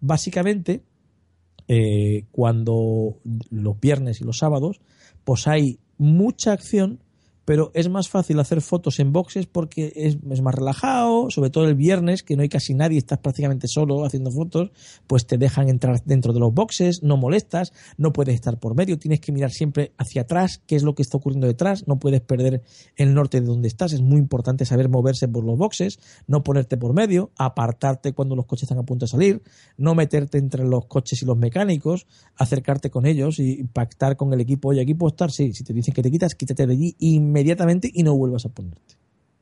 [0.00, 0.82] Básicamente,
[1.68, 3.18] eh, cuando
[3.50, 4.80] los viernes y los sábados,
[5.24, 7.00] pues hay mucha acción,
[7.50, 11.74] pero es más fácil hacer fotos en boxes porque es, más relajado, sobre todo el
[11.74, 14.70] viernes, que no hay casi nadie, estás prácticamente solo haciendo fotos,
[15.08, 19.00] pues te dejan entrar dentro de los boxes, no molestas, no puedes estar por medio,
[19.00, 22.20] tienes que mirar siempre hacia atrás, qué es lo que está ocurriendo detrás, no puedes
[22.20, 22.62] perder
[22.94, 26.76] el norte de donde estás, es muy importante saber moverse por los boxes, no ponerte
[26.76, 29.42] por medio, apartarte cuando los coches están a punto de salir,
[29.76, 34.40] no meterte entre los coches y los mecánicos, acercarte con ellos y pactar con el
[34.40, 36.94] equipo, oye, aquí puedo estar, sí, si te dicen que te quitas, quítate de allí
[37.00, 38.96] inmediatamente inmediatamente y no vuelvas a ponerte.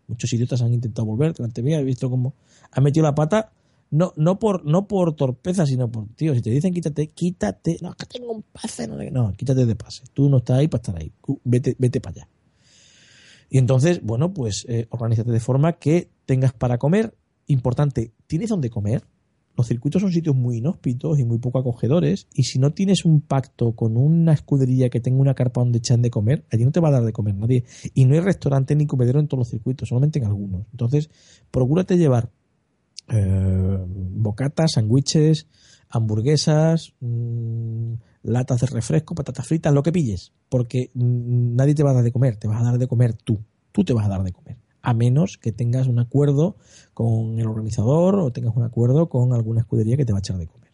[0.06, 2.34] Muchos idiotas han intentado volver delante mía, he visto cómo
[2.70, 3.52] ha metido la pata,
[3.90, 7.94] no, no por, no por torpeza, sino por, tío, si te dicen quítate, quítate, no,
[7.94, 10.04] que tengo un pase, no, no, quítate de pase.
[10.12, 11.12] Tú no estás ahí para estar ahí,
[11.44, 12.28] vete, vete para allá.
[13.50, 17.14] Y entonces, bueno, pues eh, organízate de forma que tengas para comer.
[17.46, 19.04] Importante, ¿tienes dónde comer?
[19.58, 23.20] Los circuitos son sitios muy inhóspitos y muy poco acogedores y si no tienes un
[23.20, 26.78] pacto con una escudería que tenga una carpa donde echan de comer, allí no te
[26.78, 27.64] va a dar de comer nadie.
[27.92, 30.64] Y no hay restaurante ni comedero en todos los circuitos, solamente en algunos.
[30.70, 31.10] Entonces,
[31.50, 32.30] procúrate llevar
[33.08, 35.48] eh, bocatas, sándwiches,
[35.88, 41.90] hamburguesas, mmm, latas de refresco, patatas fritas, lo que pilles, porque mmm, nadie te va
[41.90, 43.40] a dar de comer, te vas a dar de comer tú,
[43.72, 46.56] tú te vas a dar de comer a menos que tengas un acuerdo
[46.94, 50.38] con el organizador o tengas un acuerdo con alguna escudería que te va a echar
[50.38, 50.70] de comer.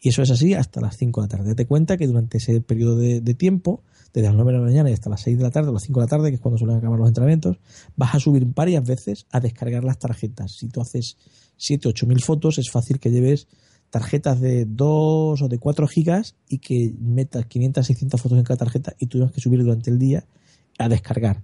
[0.00, 1.48] Y eso es así hasta las 5 de la tarde.
[1.50, 3.82] Date cuenta que durante ese periodo de, tiempo,
[4.14, 5.82] desde las 9 de la mañana y hasta las 6 de la tarde o las
[5.82, 7.58] 5 de la tarde, que es cuando suelen acabar los entrenamientos,
[7.94, 10.52] vas a subir varias veces a descargar las tarjetas.
[10.52, 11.18] Si tú haces
[11.58, 13.48] 7 8 mil fotos, es fácil que lleves
[13.90, 18.56] tarjetas de 2 o de 4 gigas y que metas 500, 600 fotos en cada
[18.56, 20.24] tarjeta y tengas que subir durante el día
[20.78, 21.42] a descargar.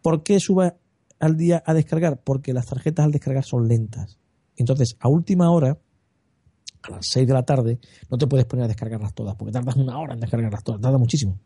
[0.00, 0.76] ¿Por qué suba
[1.18, 2.20] al día a descargar?
[2.22, 4.18] Porque las tarjetas al descargar son lentas.
[4.56, 5.78] Entonces, a última hora,
[6.82, 7.78] a las 6 de la tarde,
[8.10, 10.98] no te puedes poner a descargarlas todas, porque tardas una hora en descargarlas todas, tarda
[10.98, 11.38] muchísimo.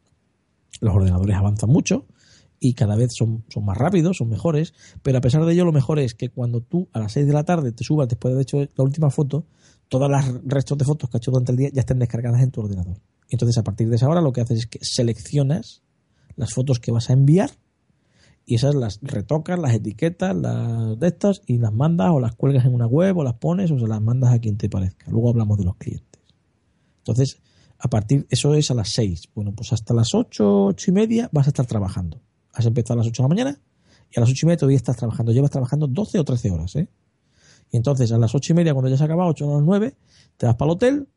[0.80, 2.06] Los ordenadores avanzan mucho
[2.60, 5.72] y cada vez son, son más rápidos, son mejores, pero a pesar de ello lo
[5.72, 8.34] mejor es que cuando tú a las 6 de la tarde te subas después de
[8.36, 9.46] haber hecho la última foto,
[9.88, 12.50] todas las restos de fotos que has hecho durante el día ya estén descargadas en
[12.50, 12.98] tu ordenador.
[13.28, 15.82] Entonces a partir de esa hora lo que haces es que seleccionas
[16.36, 17.50] las fotos que vas a enviar
[18.50, 22.64] y esas las retocas, las etiquetas, las de estas y las mandas o las cuelgas
[22.64, 25.08] en una web o las pones o se las mandas a quien te parezca.
[25.08, 26.20] Luego hablamos de los clientes.
[26.98, 27.38] Entonces,
[27.78, 29.28] a partir, eso es a las 6.
[29.36, 32.20] Bueno, pues hasta las 8, 8 y media vas a estar trabajando.
[32.52, 33.60] Has empezado a las 8 de la mañana
[34.10, 35.30] y a las 8 y media todavía estás trabajando.
[35.30, 36.88] Llevas trabajando 12 o 13 horas, ¿eh?
[37.70, 39.64] Y entonces a las 8 y media, cuando ya se ha acabado, 8 o las
[39.64, 39.94] 9,
[40.36, 41.08] te vas para el hotel,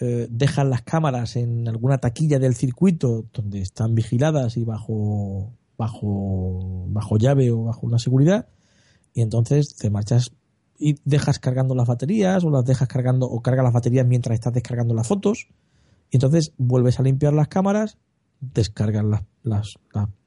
[0.00, 6.84] eh, dejan las cámaras en alguna taquilla del circuito donde están vigiladas y bajo bajo,
[6.88, 8.48] bajo llave o bajo una seguridad
[9.14, 10.32] y entonces te marchas
[10.78, 14.52] y dejas cargando las baterías o las dejas cargando o carga las baterías mientras estás
[14.52, 15.48] descargando las fotos
[16.10, 17.96] y entonces vuelves a limpiar las cámaras,
[18.40, 19.78] descargas las, las,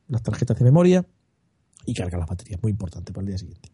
[0.08, 1.06] las, tarjetas de memoria
[1.86, 3.70] y cargas las baterías, muy importante para el día siguiente.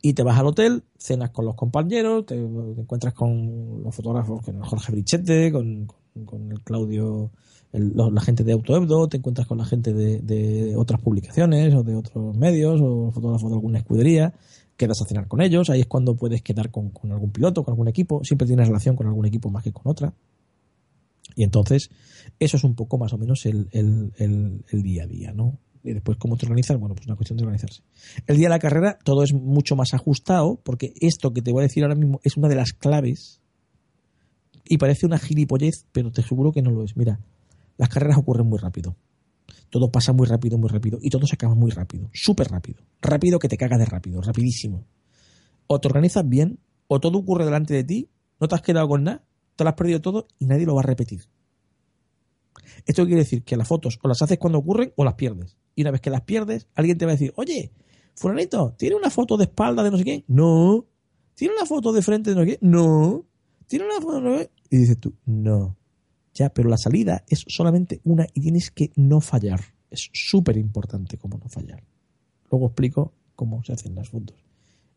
[0.00, 4.42] Y te vas al hotel, cenas con los compañeros, te, te encuentras con los fotógrafos,
[4.42, 7.32] con Jorge Brichete, con, con, con el Claudio
[7.72, 12.36] la gente de AutoEbdo, te encuentras con la gente de, otras publicaciones o de otros
[12.36, 14.32] medios o fotógrafos de alguna escudería,
[14.76, 17.88] quedas a cenar con ellos, ahí es cuando puedes quedar con, algún piloto, con algún
[17.88, 20.14] equipo, siempre tienes relación con algún equipo más que con otra.
[21.34, 21.90] Y entonces,
[22.38, 23.68] eso es un poco más o menos el,
[24.70, 25.58] día a día, ¿no?
[25.82, 26.78] Y después, ¿cómo te organizas?
[26.78, 27.82] Bueno, pues una cuestión de organizarse.
[28.26, 31.60] El día de la carrera, todo es mucho más ajustado, porque esto que te voy
[31.60, 33.40] a decir ahora mismo es una de las claves.
[34.64, 36.96] Y parece una gilipollez, pero te aseguro que no lo es.
[36.96, 37.20] Mira,
[37.76, 38.96] las carreras ocurren muy rápido.
[39.70, 40.98] Todo pasa muy rápido, muy rápido.
[41.00, 42.08] Y todo se acaba muy rápido.
[42.12, 42.82] Súper rápido.
[43.00, 44.20] Rápido que te cagas de rápido.
[44.20, 44.86] Rapidísimo.
[45.66, 48.10] O te organizas bien, o todo ocurre delante de ti,
[48.40, 49.24] no te has quedado con nada,
[49.56, 51.22] te lo has perdido todo y nadie lo va a repetir.
[52.84, 55.56] Esto quiere decir que las fotos o las haces cuando ocurren o las pierdes.
[55.74, 57.72] Y una vez que las pierdes, alguien te va a decir, oye,
[58.14, 60.24] fulanito, ¿tiene una foto de espalda de no sé quién?
[60.28, 60.86] No.
[61.34, 62.58] ¿Tiene una foto de frente de no sé quién?
[62.70, 63.26] No.
[63.66, 65.76] ¿Tiene una foto de Y dices tú, no.
[66.36, 69.60] Ya, pero la salida es solamente una y tienes que no fallar.
[69.90, 71.82] Es súper importante cómo no fallar.
[72.50, 74.36] Luego explico cómo se hacen las fotos.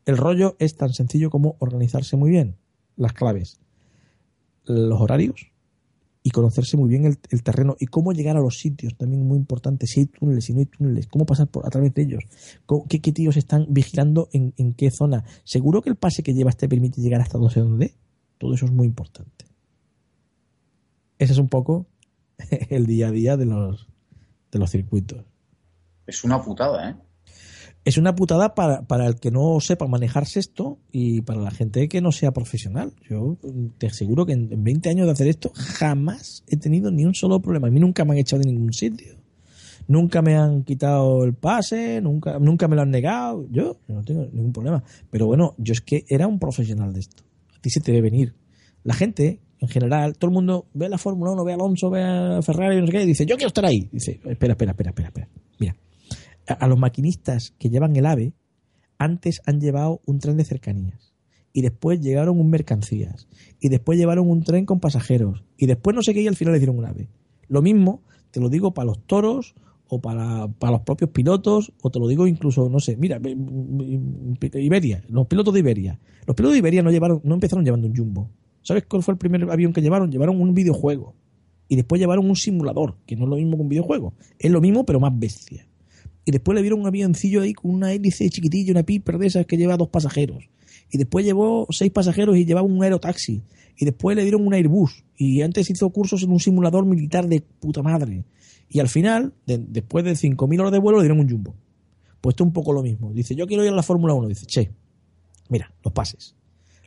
[0.06, 2.58] El rollo es tan sencillo como organizarse muy bien.
[2.97, 3.62] Las claves.
[4.65, 5.54] Los horarios
[6.23, 9.38] y conocerse muy bien el, el, terreno y cómo llegar a los sitios, también muy
[9.38, 12.25] importante, si hay túneles, si no hay túneles, cómo pasar por, a través de ellos,
[12.89, 15.23] qué, qué, tíos están vigilando en, en, qué zona.
[15.45, 17.93] Seguro que el pase que llevas te permite llegar hasta no sé dónde.
[18.38, 19.48] Todo eso es muy importante
[21.19, 21.86] ese es un poco
[22.69, 23.88] el día a día de los,
[24.51, 25.23] de los circuitos.
[26.08, 26.95] Es una putada, ¿eh?
[27.86, 31.88] Es una putada para, para el que no sepa manejarse esto y para la gente
[31.88, 32.93] que no sea profesional.
[33.10, 33.38] Yo
[33.77, 37.41] te aseguro que en 20 años de hacer esto jamás he tenido ni un solo
[37.41, 37.67] problema.
[37.67, 39.15] A mí nunca me han echado de ningún sitio.
[39.88, 43.47] nunca me han quitado el pase, nunca, nunca me lo han negado.
[43.49, 44.84] Yo no tengo ningún problema.
[45.10, 47.23] Pero bueno, yo es que era un profesional de esto.
[47.58, 48.36] A ti se te debe venir.
[48.84, 52.04] La gente, en general, todo el mundo ve la Fórmula 1, ve a Alonso, ve
[52.04, 53.89] a Ferrari, no sé qué, y dice, yo quiero estar ahí.
[53.91, 55.30] Dice, espera, espera, espera, espera, espera.
[55.60, 55.76] Mira,
[56.48, 58.34] a, a los maquinistas que llevan el AVE,
[58.98, 61.13] antes han llevado un tren de cercanías.
[61.52, 63.28] Y después llegaron un mercancías.
[63.60, 65.43] Y después llevaron un tren con pasajeros.
[65.58, 67.10] Y después no sé qué y al final le dieron un AVE.
[67.48, 69.56] Lo mismo, te lo digo para los toros
[69.89, 73.19] o para, para los propios pilotos, o te lo digo incluso, no sé, mira,
[74.54, 76.00] Iberia, los pilotos de Iberia.
[76.28, 78.30] Los pilotos de Iberia no, llevaron, no empezaron llevando un jumbo.
[78.62, 80.12] ¿Sabes cuál fue el primer avión que llevaron?
[80.12, 81.15] Llevaron un videojuego.
[81.67, 84.13] Y después llevaron un simulador, que no es lo mismo que un videojuego.
[84.39, 85.67] Es lo mismo, pero más bestia.
[86.26, 89.45] Y después le vieron un avioncillo ahí con una hélice chiquitilla, una piper de esas
[89.45, 90.50] que lleva dos pasajeros.
[90.91, 93.43] Y después llevó seis pasajeros y llevaba un aerotaxi.
[93.78, 95.06] Y después le dieron un Airbus.
[95.15, 98.26] Y antes hizo cursos en un simulador militar de puta madre.
[98.69, 101.56] Y al final, de, después de 5.000 horas de vuelo, le dieron un jumbo.
[102.22, 103.13] Pues esto es un poco lo mismo.
[103.13, 104.28] Dice, yo quiero ir a la Fórmula 1.
[104.28, 104.72] Dice, che,
[105.50, 106.36] mira, los pases.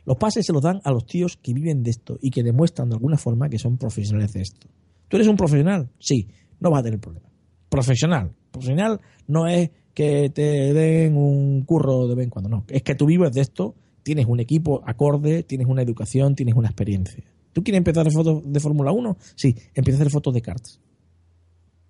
[0.05, 2.89] Los pases se los dan a los tíos que viven de esto y que demuestran
[2.89, 4.67] de alguna forma que son profesionales de esto.
[5.07, 5.89] ¿Tú eres un profesional?
[5.99, 6.27] Sí,
[6.59, 7.29] no vas a tener problema.
[7.69, 8.33] Profesional.
[8.51, 12.65] Profesional no es que te den un curro de vez en cuando, no.
[12.67, 16.67] Es que tú vives de esto, tienes un equipo acorde, tienes una educación, tienes una
[16.67, 17.23] experiencia.
[17.53, 19.17] ¿Tú quieres empezar a hacer fotos de Fórmula 1?
[19.35, 20.81] Sí, empieza a hacer fotos de karts.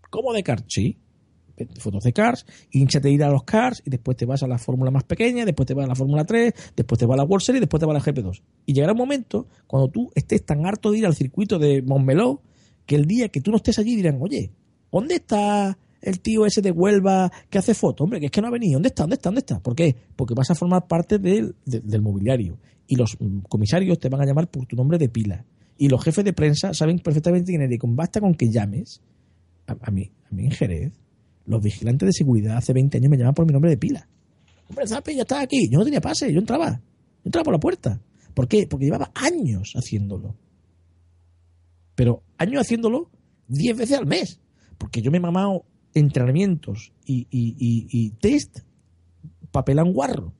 [0.09, 0.65] ¿Cómo de karts?
[0.67, 0.99] Sí.
[1.77, 4.89] Fotos de cars, hinchate ir a los cars y después te vas a la fórmula
[4.89, 7.43] más pequeña, después te vas a la fórmula 3, después te vas a la World
[7.43, 8.41] Series después te vas a la GP2.
[8.65, 12.41] Y llegará un momento cuando tú estés tan harto de ir al circuito de Montmeló
[12.85, 14.51] que el día que tú no estés allí dirán, oye,
[14.91, 18.03] ¿dónde está el tío ese de Huelva que hace fotos?
[18.03, 18.73] Hombre, que es que no ha venido.
[18.73, 19.03] ¿Dónde está?
[19.03, 19.29] ¿Dónde está?
[19.29, 19.59] ¿Dónde está?
[19.59, 19.95] ¿Por qué?
[20.15, 22.57] Porque vas a formar parte del, de, del mobiliario.
[22.87, 25.45] Y los comisarios te van a llamar por tu nombre de pila.
[25.77, 27.79] Y los jefes de prensa saben perfectamente quién eres.
[27.81, 29.01] Basta con que llames.
[29.67, 30.91] A, a, mí, a mí en Jerez,
[31.45, 34.07] los vigilantes de seguridad hace 20 años me llamaban por mi nombre de pila.
[34.69, 35.69] Hombre, Zapi, ya estaba aquí.
[35.69, 36.71] Yo no tenía pase, yo entraba.
[36.71, 37.99] Yo entraba por la puerta.
[38.33, 38.67] ¿Por qué?
[38.67, 40.35] Porque llevaba años haciéndolo.
[41.95, 43.09] Pero años haciéndolo
[43.47, 44.39] 10 veces al mes.
[44.77, 48.59] Porque yo me he mamado entrenamientos y, y, y, y test
[49.51, 50.33] papelan guarro.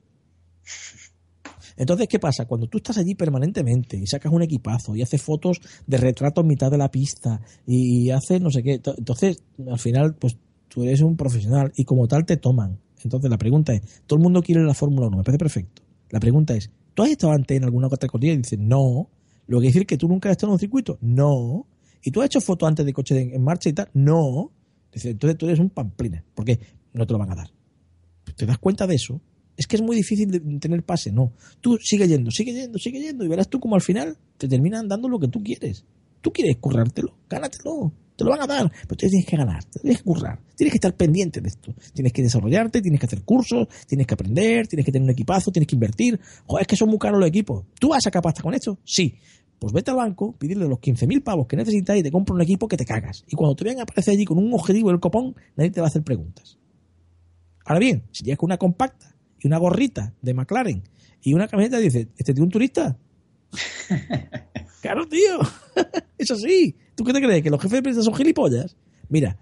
[1.76, 2.46] Entonces, ¿qué pasa?
[2.46, 6.46] Cuando tú estás allí permanentemente y sacas un equipazo y haces fotos de retrato en
[6.46, 10.36] mitad de la pista y haces no sé qué, entonces al final, pues
[10.74, 12.80] tú eres un profesional y como tal te toman.
[13.04, 15.82] Entonces la pregunta es, todo el mundo quiere la Fórmula 1, me parece perfecto.
[16.10, 18.32] La pregunta es, ¿tú has estado antes en alguna categoría?
[18.32, 19.08] Y dices, no.
[19.46, 20.98] ¿Lo que decir que tú nunca has estado en un circuito?
[21.00, 21.68] No.
[22.02, 23.88] ¿Y tú has hecho fotos antes de coche en marcha y tal?
[23.94, 24.50] No.
[24.92, 26.24] Dice, entonces tú eres un pamplina.
[26.34, 26.58] ¿Por qué?
[26.92, 27.50] No te lo van a dar.
[28.36, 29.20] ¿Te das cuenta de eso?
[29.56, 31.34] Es que es muy difícil de tener pase, no.
[31.60, 34.88] Tú sigue yendo, sigue yendo, sigue yendo y verás tú como al final te terminan
[34.88, 35.84] dando lo que tú quieres.
[36.20, 37.92] Tú quieres currártelo, gánatelo.
[38.16, 40.76] Te lo van a dar, pero tú tienes que ganar, tienes que currar, tienes que
[40.76, 41.74] estar pendiente de esto.
[41.92, 45.50] Tienes que desarrollarte, tienes que hacer cursos, tienes que aprender, tienes que tener un equipazo,
[45.50, 46.20] tienes que invertir.
[46.46, 47.64] Joder, es que son muy caros los equipos.
[47.80, 48.78] ¿Tú vas a sacar pasta con esto?
[48.84, 49.16] Sí.
[49.58, 52.68] Pues vete al banco, pídele los 15.000 pavos que necesitas y te compra un equipo
[52.68, 53.24] que te cagas.
[53.26, 55.88] Y cuando te vean aparecer allí con un objetivo del copón, nadie te va a
[55.88, 56.58] hacer preguntas.
[57.64, 60.82] Ahora bien, si llegas con una compacta y una gorrita de McLaren
[61.22, 62.96] y una camiseta dice, ¿este tío un turista?
[64.82, 65.40] claro, tío.
[66.18, 66.76] Eso sí.
[66.94, 67.42] ¿Tú qué te crees?
[67.42, 68.76] ¿Que los jefes de prensa son gilipollas?
[69.08, 69.36] Mira,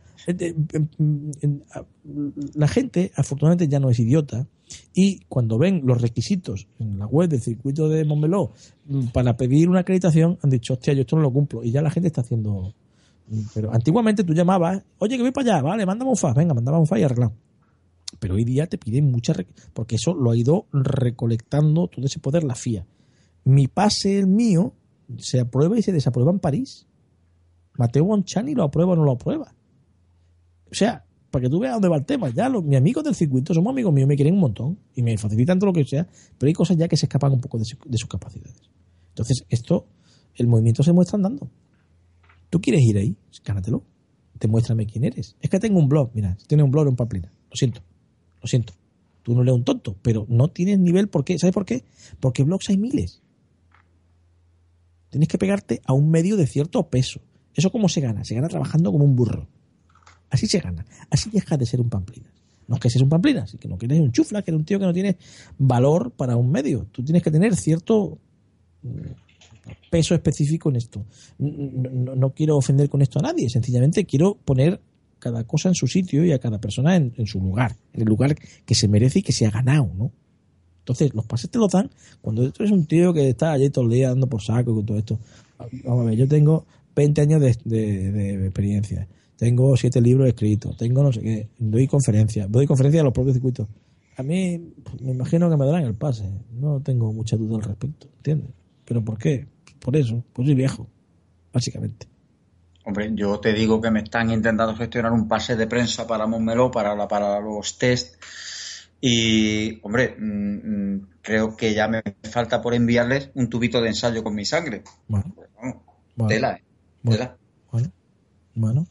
[2.55, 4.47] la gente afortunadamente ya no es idiota
[4.95, 8.53] y cuando ven los requisitos en la web del circuito de Montmeló
[9.13, 11.91] para pedir una acreditación han dicho, hostia, yo esto no lo cumplo y ya la
[11.91, 12.75] gente está haciendo...
[13.55, 16.79] Pero antiguamente tú llamabas, oye, que voy para allá, vale, mándame un fax, venga, mandaba
[16.79, 17.33] un fax y arreglado
[18.19, 19.35] pero hoy día te piden mucha
[19.73, 22.87] porque eso lo ha ido recolectando todo ese poder la FIA.
[23.45, 24.75] Mi pase, el mío,
[25.19, 26.87] se aprueba y se desaprueba en París.
[27.79, 29.55] Mateo Bonchani lo aprueba o no lo aprueba.
[30.71, 32.31] O sea, para que tú veas dónde va el tema.
[32.31, 35.17] Ya los, mis amigos del circuito somos amigos míos, me quieren un montón y me
[35.17, 36.07] facilitan todo lo que sea,
[36.39, 38.61] pero hay cosas ya que se escapan un poco de, su, de sus capacidades.
[39.09, 39.87] Entonces, esto,
[40.35, 41.51] el movimiento se muestra andando.
[42.51, 43.17] ¿Tú quieres ir ahí?
[43.45, 43.83] Gánatelo.
[44.39, 45.37] Demuéstrame quién eres.
[45.41, 47.33] Es que tengo un blog, mira, tiene un blog en Pamplina.
[47.51, 47.83] Lo siento.
[48.41, 48.75] Lo siento.
[49.23, 51.09] Tú no eres un tonto, pero no tienes nivel.
[51.09, 51.39] ¿Por qué?
[51.39, 51.85] ¿Sabes por qué?
[52.21, 53.23] Porque blogs hay miles.
[55.11, 57.21] Tienes que pegarte a un medio de cierto peso.
[57.55, 58.25] ¿Eso cómo se gana?
[58.25, 59.47] Se gana trabajando como un burro.
[60.31, 60.85] Así se gana.
[61.11, 62.33] Así deja de ser un pamplinas.
[62.69, 64.79] No es que seas un pamplinas, que no quieres un chufla, que eres un tío
[64.79, 65.17] que no tiene
[65.59, 66.87] valor para un medio.
[66.91, 68.19] Tú tienes que tener cierto
[69.91, 71.05] peso específico en esto.
[71.39, 74.81] No, no, quiero ofender con esto a nadie, sencillamente quiero poner
[75.19, 78.35] cada cosa en su sitio y a cada persona en, su lugar, en el lugar
[78.35, 80.11] que se merece y que se ha ganado, ¿no?
[80.81, 81.91] Entonces, los pases te los dan
[82.21, 84.85] cuando tú eres un tío que está allí todo el día dando por saco con
[84.85, 85.21] todo esto.
[85.85, 89.09] Vamos a ver, yo tengo 20 años de, de, de experiencia.
[89.37, 93.35] tengo siete libros escritos, tengo no sé qué, doy conferencias, doy conferencias a los propios
[93.35, 93.69] circuitos.
[94.17, 97.63] A mí pues, me imagino que me darán el pase, no tengo mucha duda al
[97.63, 98.51] respecto, ¿entiendes?
[98.85, 99.47] ¿Pero por qué?
[99.81, 100.87] Por eso, pues soy viejo,
[101.53, 102.07] básicamente.
[102.85, 106.71] Hombre, yo te digo que me están intentando gestionar un pase de prensa para Montmeló,
[106.71, 108.17] para, para los test.
[109.01, 114.23] Y, hombre, mm, mm, creo que ya me falta por enviarles un tubito de ensayo
[114.23, 114.83] con mi sangre.
[115.09, 115.35] Bueno,
[116.17, 116.63] bueno, tela, ¿eh?
[117.03, 117.93] Bueno,
[118.55, 118.87] bueno.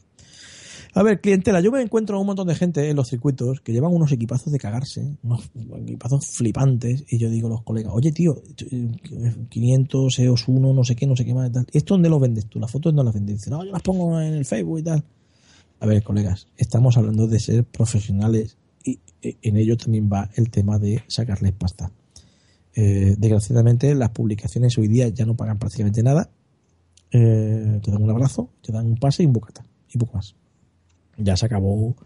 [0.94, 3.94] A ver, clientela, yo me encuentro un montón de gente en los circuitos que llevan
[3.94, 5.50] unos equipazos de cagarse, unos
[5.80, 8.42] equipazos flipantes, y yo digo a los colegas, oye tío,
[9.48, 11.66] 500 EOS 1, no sé qué, no sé qué más, tal.
[11.72, 12.60] ¿esto dónde lo vendes tú?
[12.60, 13.48] ¿Las fotos dónde las vendes?
[13.48, 15.02] No, yo las pongo en el Facebook y tal.
[15.80, 20.78] A ver, colegas, estamos hablando de ser profesionales y en ello también va el tema
[20.78, 21.90] de sacarles pasta.
[22.74, 26.30] Eh, desgraciadamente, las publicaciones hoy día ya no pagan prácticamente nada.
[27.12, 30.34] Eh, te dan un abrazo, te dan un pase y un bocata, y poco más
[31.16, 31.96] ya se acabó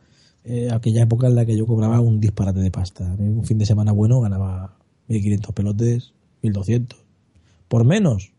[0.44, 3.04] eh, aquella época en la que yo cobraba un disparate de pasta.
[3.18, 4.76] un fin de semana bueno ganaba
[5.08, 6.96] 1.500 pelotes, 1.200.
[7.68, 8.32] Por menos,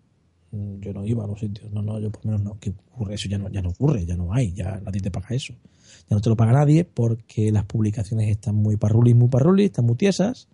[0.51, 1.71] mm, yo no iba a los sitios.
[1.71, 2.57] No, no, yo por menos no.
[2.59, 3.15] ¿Qué ocurre?
[3.15, 5.53] Eso ya no, ya no ocurre, ya no hay, ya nadie te paga eso.
[6.09, 9.85] Ya no te lo paga nadie porque las publicaciones están muy parrulis, muy parrulis, están
[9.85, 10.47] muy tiesas.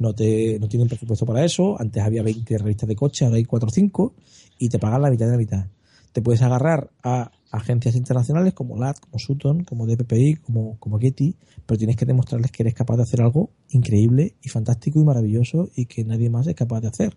[0.00, 1.78] No, te, no tienen presupuesto para eso.
[1.78, 4.14] Antes había 20 revistas de coche, ahora hay 4 o 5
[4.58, 5.66] y te pagan la mitad de la mitad.
[6.12, 11.36] Te puedes agarrar a agencias internacionales como LAT, como Sutton, como DPPI, como, como Getty,
[11.66, 15.68] pero tienes que demostrarles que eres capaz de hacer algo increíble y fantástico y maravilloso
[15.76, 17.16] y que nadie más es capaz de hacer.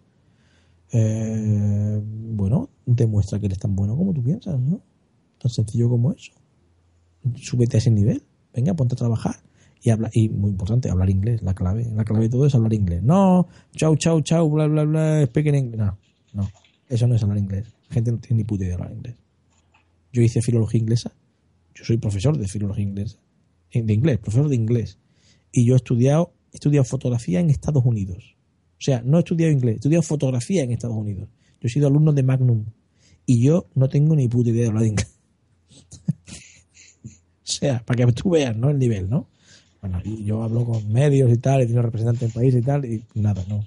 [0.92, 4.82] Eh, bueno, demuestra que eres tan bueno como tú piensas, ¿no?
[5.40, 6.34] Tan sencillo como eso.
[7.36, 8.24] Súbete a ese nivel.
[8.54, 9.38] Venga, ponte a trabajar.
[9.86, 11.86] Y habla, y muy importante, hablar inglés, la clave.
[11.94, 13.04] La clave de todo es hablar inglés.
[13.04, 15.78] No, chau, chau, chau, bla, bla, bla, speak in English.
[15.78, 16.00] No,
[16.34, 16.50] no.
[16.88, 17.66] Eso no es hablar inglés.
[17.90, 19.16] La gente no tiene ni puta idea de hablar inglés.
[20.14, 21.12] Yo hice filología inglesa.
[21.76, 23.18] Yo soy profesor de filología inglesa.
[23.74, 25.00] De inglés, profesor de inglés.
[25.52, 28.38] Y yo he estudiado, he estudiado fotografía en Estados Unidos.
[28.80, 31.28] O sea, no he estudiado inglés, he estudiado fotografía en Estados Unidos.
[31.60, 32.66] Yo he sido alumno de Magnum.
[33.26, 35.20] Y yo no tengo ni puta idea de hablar inglés.
[37.06, 37.10] o
[37.44, 38.70] sea, para que tú veas, ¿no?
[38.70, 39.28] El nivel, ¿no?
[39.84, 42.86] Bueno, y yo hablo con medios y tal, y tengo representantes en país y tal,
[42.86, 43.64] y nada, no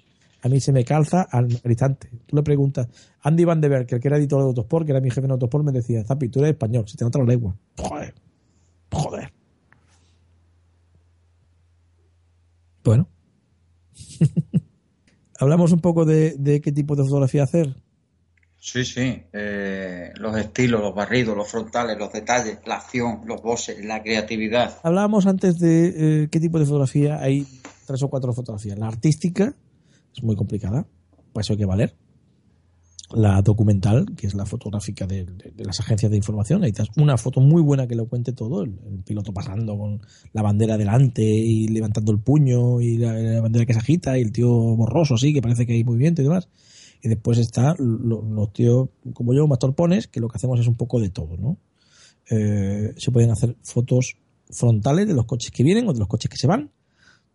[0.46, 2.08] a mí se me calza al, instante.
[2.24, 2.88] Tú le preguntas,
[3.22, 5.64] Andy Van de Berg, que era editor de Autosport, que era mi jefe en Autosport,
[5.64, 7.56] me decía, Zapi, tú eres español, si te nota la lengua.
[7.76, 8.14] Joder,
[8.92, 9.32] joder.
[12.84, 13.08] Bueno.
[15.40, 17.74] Hablamos un poco de, qué tipo de fotografía hacer.
[18.66, 19.22] Sí, sí.
[19.32, 24.78] Eh, los estilos, los barridos, los frontales, los detalles, la acción, los bosses, la creatividad.
[24.82, 27.20] Hablábamos antes de eh, qué tipo de fotografía.
[27.20, 27.46] Hay
[27.86, 28.76] tres o cuatro fotografías.
[28.76, 29.54] La artística,
[30.12, 30.84] es muy complicada,
[31.32, 31.94] por eso hay que valer.
[33.12, 35.26] La documental, que es la fotográfica de,
[35.58, 38.72] las agencias de información, está una foto muy buena que lo cuente todo, el,
[39.04, 40.00] piloto pasando con
[40.32, 44.32] la bandera delante y levantando el puño y la, bandera que se agita y el
[44.32, 46.48] tío borroso así, que parece que hay movimiento y demás.
[47.06, 50.74] Y después está los tíos como yo, más torpones, que lo que hacemos es un
[50.74, 51.56] poco de todo, ¿no?
[52.28, 54.16] Eh, se pueden hacer fotos
[54.50, 56.72] frontales de los coches que vienen o de los coches que se van,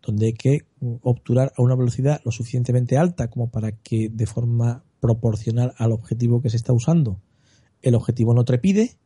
[0.01, 0.65] donde hay que
[1.03, 6.41] obturar a una velocidad lo suficientemente alta como para que de forma proporcional al objetivo
[6.41, 7.21] que se está usando
[7.81, 8.97] el objetivo no trepide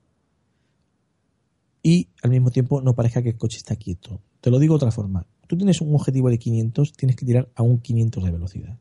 [1.84, 4.20] y al mismo tiempo no parezca que el coche está quieto.
[4.42, 5.28] Te lo digo de otra forma.
[5.48, 8.80] Tú tienes un objetivo de 500, tienes que tirar a un 500 de velocidad.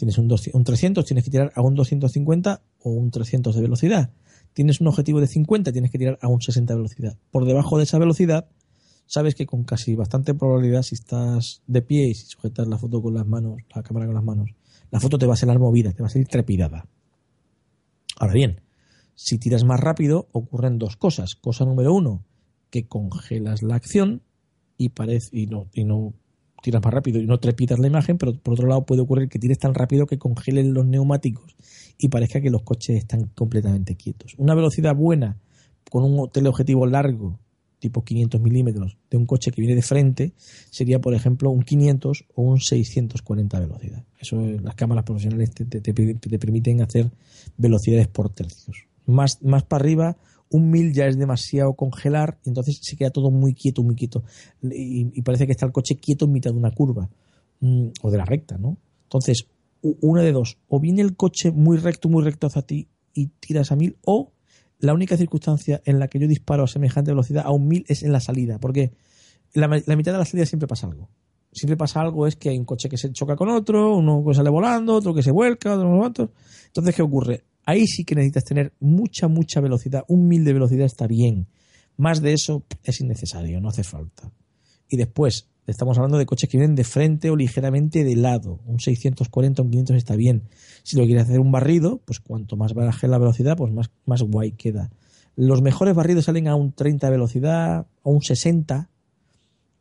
[0.00, 4.10] Tienes un, un 300, tienes que tirar a un 250 o un 300 de velocidad.
[4.54, 7.18] Tienes un objetivo de 50, tienes que tirar a un 60 de velocidad.
[7.30, 8.48] Por debajo de esa velocidad
[9.04, 13.02] sabes que con casi bastante probabilidad, si estás de pie y si sujetas la foto
[13.02, 14.54] con las manos, la cámara con las manos,
[14.90, 16.86] la foto te va a salir movida, te va a salir trepidada.
[18.18, 18.62] Ahora bien,
[19.14, 21.34] si tiras más rápido, ocurren dos cosas.
[21.34, 22.24] Cosa número uno,
[22.70, 24.22] que congelas la acción
[24.78, 25.46] y, parece, y
[25.84, 26.14] no
[26.62, 29.38] tiras más rápido y no trepidas la imagen, pero por otro lado puede ocurrir que
[29.38, 31.56] tires tan rápido que congelen los neumáticos
[31.98, 34.34] y parezca que los coches están completamente quietos.
[34.38, 35.36] Una velocidad buena
[35.90, 37.38] con un teleobjetivo largo
[37.80, 40.32] tipo 500 milímetros de un coche que viene de frente
[40.70, 44.04] sería, por ejemplo, un 500 o un 640 velocidad.
[44.18, 47.10] Eso las cámaras profesionales te, te, permiten hacer
[47.56, 48.84] velocidades por tercios.
[49.06, 50.16] Más, más para arriba,
[50.50, 54.24] un 1000 ya es demasiado congelar, y entonces se queda todo muy quieto, muy quieto.
[54.62, 57.08] Y, parece que está el coche quieto en mitad de una curva
[57.60, 58.76] mm, o de la recta, ¿no?
[59.04, 59.46] Entonces,
[59.82, 63.72] una de dos, o viene el coche muy recto, muy recto hacia ti y tiras
[63.72, 64.32] a 1000, o
[64.78, 68.02] la única circunstancia en la que yo disparo a semejante velocidad a un 1000 es
[68.02, 68.92] en la salida, porque
[69.54, 71.08] la, la mitad de la salida siempre pasa algo.
[71.52, 74.34] Siempre pasa algo, es que hay un coche que se choca con otro, uno que
[74.34, 76.32] sale volando, otro que se vuelca, otro otro.
[76.66, 77.44] Entonces, ¿qué ocurre?
[77.66, 80.04] Ahí sí que necesitas tener mucha, mucha velocidad.
[80.08, 81.46] Un 1000 de velocidad está bien.
[81.96, 84.32] Más de eso es innecesario, no hace falta.
[84.88, 88.60] Y después, estamos hablando de coches que vienen de frente o ligeramente de lado.
[88.66, 90.48] Un 640, un 500 está bien.
[90.82, 94.22] Si lo quieres hacer un barrido, pues cuanto más baje la velocidad, pues más, más
[94.22, 94.90] guay queda.
[95.36, 98.90] Los mejores barridos salen a un 30 de velocidad, a un 60.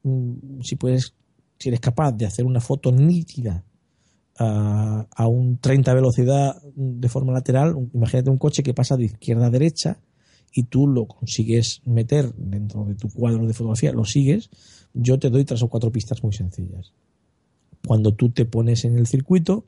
[0.04, 1.16] Mm, si puedes,
[1.58, 3.64] si eres capaz de hacer una foto nítida
[4.40, 9.48] a, un 30 de velocidad de forma lateral, imagínate un coche que pasa de izquierda
[9.48, 10.00] a derecha
[10.54, 14.50] y tú lo consigues meter dentro de tu cuadro de fotografía, lo sigues,
[14.94, 16.94] yo te doy tres o cuatro pistas muy sencillas.
[17.86, 19.66] Cuando tú te pones en el circuito,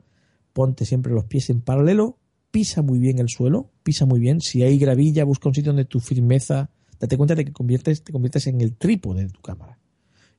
[0.52, 2.16] ponte siempre los pies en paralelo,
[2.50, 4.40] pisa muy bien el suelo, pisa muy bien.
[4.40, 8.12] Si hay gravilla, busca un sitio donde tu firmeza, date cuenta de que conviertes, te
[8.12, 9.78] conviertes en el trípode de tu cámara.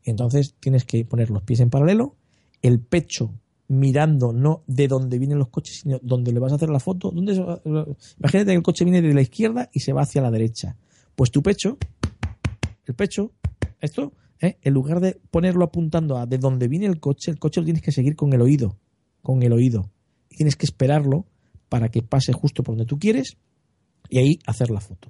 [0.04, 2.16] Entonces tienes que poner los pies en paralelo,
[2.62, 3.34] el pecho
[3.68, 7.12] mirando no de donde vienen los coches, sino donde le vas a hacer la foto.
[7.12, 10.76] ¿Dónde Imagínate que el coche viene de la izquierda y se va hacia la derecha.
[11.16, 11.78] Pues tu pecho,
[12.86, 13.32] el pecho,
[13.80, 14.58] esto, ¿eh?
[14.62, 17.84] en lugar de ponerlo apuntando a de donde viene el coche, el coche lo tienes
[17.84, 18.78] que seguir con el oído,
[19.22, 19.92] con el oído.
[20.30, 21.28] Y tienes que esperarlo
[21.70, 23.38] para que pase justo por donde tú quieres
[24.10, 25.10] y ahí hacer la foto.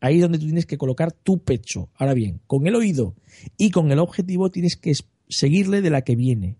[0.00, 1.88] Ahí es donde tú tienes que colocar tu pecho.
[1.94, 3.14] Ahora bien, con el oído
[3.56, 4.92] y con el objetivo tienes que
[5.28, 6.58] seguirle de la que viene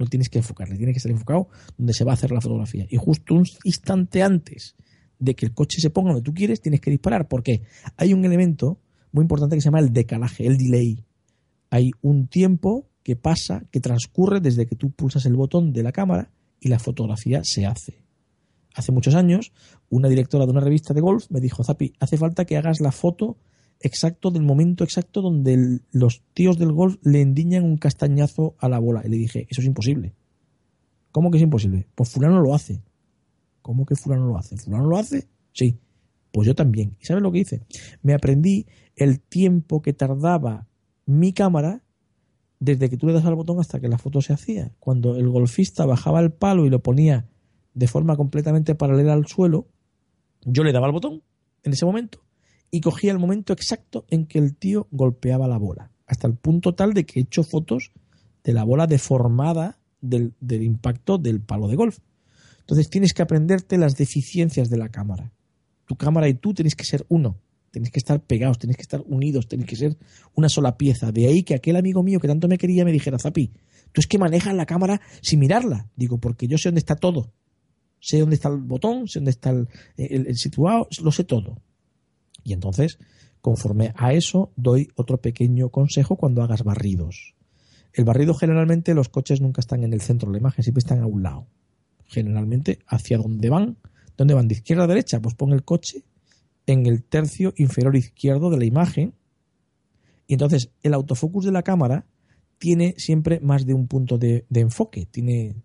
[0.00, 2.86] no tienes que enfocarle, tiene que estar enfocado donde se va a hacer la fotografía.
[2.88, 4.74] Y justo un instante antes
[5.18, 7.28] de que el coche se ponga donde tú quieres, tienes que disparar.
[7.28, 7.62] porque
[7.96, 8.80] Hay un elemento
[9.12, 11.04] muy importante que se llama el decalaje, el delay.
[11.68, 15.92] Hay un tiempo que pasa, que transcurre desde que tú pulsas el botón de la
[15.92, 18.02] cámara y la fotografía se hace.
[18.74, 19.52] Hace muchos años,
[19.88, 22.92] una directora de una revista de golf me dijo, Zapi, hace falta que hagas la
[22.92, 23.36] foto
[23.80, 28.78] exacto del momento exacto donde los tíos del golf le endiñan un castañazo a la
[28.78, 29.02] bola.
[29.04, 30.14] Y le dije, eso es imposible.
[31.10, 31.88] ¿Cómo que es imposible?
[31.94, 32.82] Pues fulano lo hace.
[33.62, 34.56] ¿Cómo que fulano lo hace?
[34.56, 35.28] ¿Fulano lo hace?
[35.52, 35.78] Sí.
[36.30, 36.96] Pues yo también.
[37.00, 37.62] ¿Y sabes lo que hice?
[38.02, 40.68] Me aprendí el tiempo que tardaba
[41.06, 41.82] mi cámara
[42.60, 44.72] desde que tú le das al botón hasta que la foto se hacía.
[44.78, 47.26] Cuando el golfista bajaba el palo y lo ponía
[47.74, 49.66] de forma completamente paralela al suelo,
[50.44, 51.22] yo le daba al botón
[51.62, 52.20] en ese momento
[52.70, 56.74] y cogía el momento exacto en que el tío golpeaba la bola, hasta el punto
[56.74, 57.92] tal de que he hecho fotos
[58.44, 61.98] de la bola deformada del, impacto del palo de golf.
[62.60, 65.32] Entonces tienes que aprenderte las deficiencias de la cámara.
[65.86, 67.40] Tu cámara y tú tenéis que ser uno,
[67.72, 69.96] tenéis que estar pegados, tenéis que estar unidos, tenéis que ser
[70.34, 71.10] una sola pieza.
[71.10, 73.52] De ahí que aquel amigo mío que tanto me quería me dijera, Zapi,
[73.92, 75.90] tú es que manejas la cámara sin mirarla.
[75.96, 77.32] Digo, porque yo sé dónde está todo.
[77.98, 81.60] Sé dónde está el botón, sé dónde está el situado, lo sé todo.
[82.42, 82.98] Y entonces,
[83.40, 87.34] conforme a eso, doy otro pequeño consejo cuando hagas barridos.
[87.92, 91.00] El barrido generalmente los coches nunca están en el centro de la imagen, siempre están
[91.00, 91.46] a un lado.
[92.06, 93.76] Generalmente hacia dónde van.
[94.16, 94.48] ¿Dónde van?
[94.48, 95.20] ¿De izquierda a derecha?
[95.20, 96.04] Pues pon el coche
[96.66, 99.14] en el tercio inferior izquierdo de la imagen.
[100.26, 102.06] Y entonces el autofocus de la cámara
[102.58, 105.06] tiene siempre más de un punto de, de enfoque.
[105.06, 105.56] Tiene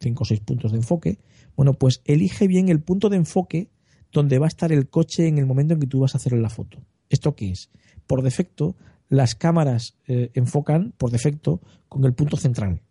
[0.00, 1.18] cinco o seis puntos de enfoque.
[1.56, 3.70] Bueno, pues elige bien el punto de enfoque
[4.12, 6.32] donde va a estar el coche en el momento en que tú vas a hacer
[6.34, 6.78] la foto.
[7.08, 7.70] ¿Esto qué es?
[8.06, 8.76] Por defecto,
[9.08, 12.82] las cámaras eh, enfocan por defecto con el punto central.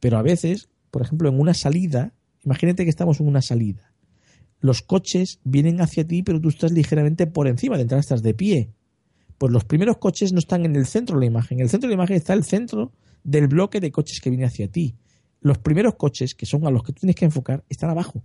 [0.00, 2.14] Pero a veces, por ejemplo, en una salida,
[2.44, 3.92] imagínate que estamos en una salida.
[4.60, 8.34] Los coches vienen hacia ti, pero tú estás ligeramente por encima, de entrada estás de
[8.34, 8.70] pie.
[9.38, 11.58] Pues los primeros coches no están en el centro de la imagen.
[11.58, 14.46] En el centro de la imagen está el centro del bloque de coches que viene
[14.46, 14.96] hacia ti.
[15.40, 18.22] Los primeros coches, que son a los que tienes que enfocar, están abajo.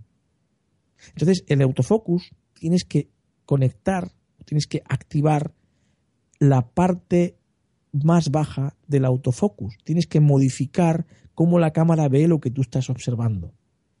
[1.08, 2.30] Entonces, el autofocus
[2.62, 3.08] tienes que
[3.44, 4.12] conectar,
[4.44, 5.52] tienes que activar
[6.38, 7.36] la parte
[7.90, 9.78] más baja del autofocus.
[9.82, 13.52] Tienes que modificar cómo la cámara ve lo que tú estás observando.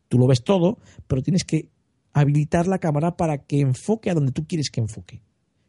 [0.06, 1.70] Tú lo ves todo, pero tienes que
[2.12, 5.24] habilitar la cámara para que enfoque a donde tú quieres que enfoque.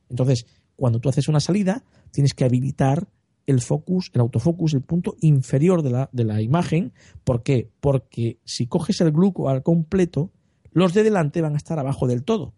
[0.08, 3.08] Entonces, cuando tú haces una salida, tienes que habilitar
[3.48, 6.94] el focus, el autofocus, el punto inferior de la, de la imagen.
[7.24, 7.72] ¿Por qué?
[7.80, 10.32] Porque si coges el gluco al completo,
[10.74, 12.54] los de delante van a estar abajo del todo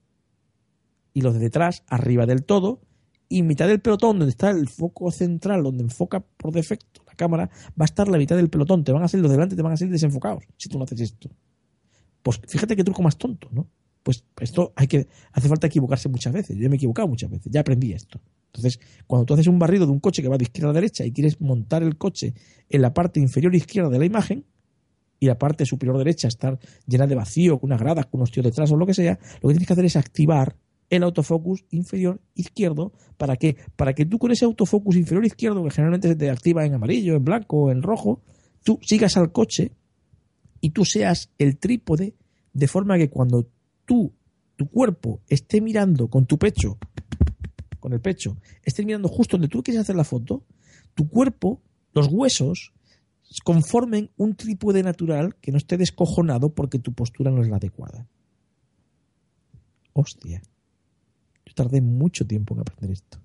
[1.16, 2.82] y los de detrás arriba del todo
[3.28, 7.50] y mitad del pelotón donde está el foco central donde enfoca por defecto la cámara
[7.70, 8.84] va a estar la mitad del pelotón.
[8.84, 10.84] Te van a salir los de delante te van a salir desenfocados si tú no
[10.84, 11.32] haces esto.
[12.22, 13.68] Pues fíjate qué truco más tonto no
[14.04, 16.56] pues esto hay que hace falta equivocarse muchas veces.
[16.58, 18.20] Yo me he equivocado muchas veces ya aprendí esto.
[18.48, 21.06] Entonces cuando tú haces un barrido de un coche que va de izquierda a derecha
[21.06, 22.34] y quieres montar el coche
[22.70, 24.46] en la parte inferior izquierda de la imagen
[25.20, 28.44] y la parte superior derecha estar llena de vacío, con unas gradas, con unos tíos
[28.44, 30.58] detrás o lo que sea, lo que tienes que hacer es activar
[30.90, 32.94] el autofocus inferior izquierdo.
[33.18, 33.58] ¿Para qué?
[33.76, 37.16] Para que tú con ese autofocus inferior izquierdo, que generalmente se te activa en amarillo,
[37.16, 38.22] en blanco, en rojo,
[38.64, 39.72] tú sigas al coche
[40.62, 42.16] y tú seas el trípode
[42.54, 43.48] de forma que cuando
[43.86, 44.14] tú,
[44.56, 46.78] tu cuerpo, esté mirando con tu pecho,
[47.80, 50.44] con el pecho, estés mirando justo donde tú quieres hacer la foto,
[50.94, 51.62] tu cuerpo,
[51.94, 52.74] los huesos,
[53.44, 58.08] conformen un trípode natural que no esté descojonado porque tu postura no es la adecuada.
[59.94, 60.42] Hostia.
[61.56, 63.20] Tardé mucho tiempo en aprender esto.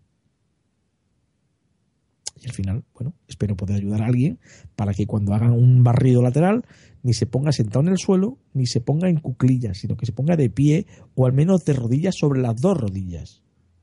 [2.43, 4.39] Y al final, bueno, espero poder ayudar a alguien
[4.75, 6.65] para que cuando hagan un barrido lateral
[7.03, 10.13] ni se ponga sentado en el suelo, ni se ponga en cuclillas, sino que se
[10.13, 13.43] ponga de pie o al menos de rodillas sobre las dos rodillas.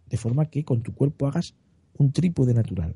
[0.09, 1.53] De forma que con tu cuerpo hagas
[1.97, 2.95] un trípode natural.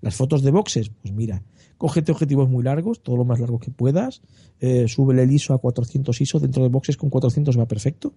[0.00, 1.44] Las fotos de boxes, pues mira,
[1.78, 4.22] cógete objetivos muy largos, todo lo más largo que puedas,
[4.58, 8.12] eh, súbele el ISO a 400 ISO, dentro de boxes con 400 va perfecto.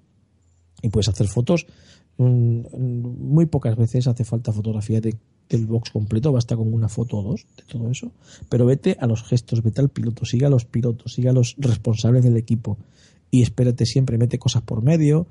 [0.82, 1.68] Y puedes hacer fotos,
[2.18, 5.16] muy pocas veces hace falta fotografía de
[5.49, 8.11] del box completo, basta con una foto o dos de todo eso,
[8.49, 11.55] pero vete a los gestos, vete al piloto, siga a los pilotos, siga a los
[11.57, 12.78] responsables del equipo
[13.32, 15.28] y espérate siempre, mete cosas por medio.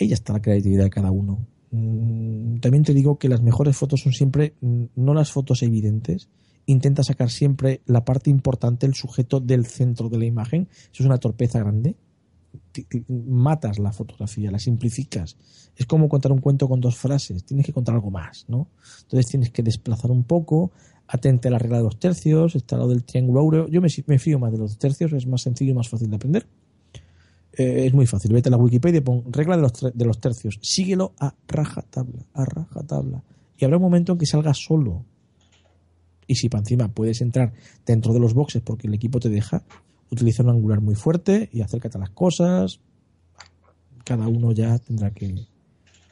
[0.00, 1.46] Ahí ya está la creatividad de cada uno.
[1.70, 6.28] Mm, también te digo que las mejores fotos son siempre mm, no las fotos evidentes.
[6.66, 10.68] Intenta sacar siempre la parte importante, el sujeto del centro de la imagen.
[10.92, 11.96] Eso es una torpeza grande
[13.08, 15.36] matas la fotografía, la simplificas.
[15.76, 18.68] Es como contar un cuento con dos frases, tienes que contar algo más, ¿no?
[19.02, 20.72] Entonces tienes que desplazar un poco,
[21.06, 23.68] atente a la regla de los tercios, está lo del triángulo áureo.
[23.68, 26.16] Yo me, me fío más de los tercios, es más sencillo y más fácil de
[26.16, 26.46] aprender.
[27.56, 30.20] Eh, es muy fácil, vete a la Wikipedia y pon regla de los, de los
[30.20, 33.22] tercios, síguelo a raja tabla, a raja tabla.
[33.56, 35.04] Y habrá un momento en que salga solo.
[36.26, 37.52] Y si para encima puedes entrar
[37.86, 39.62] dentro de los boxes porque el equipo te deja,
[40.14, 42.80] utiliza un angular muy fuerte y acércate a las cosas.
[44.04, 45.46] Cada uno ya tendrá que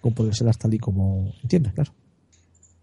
[0.00, 1.92] componérselas tal y como entienda, claro.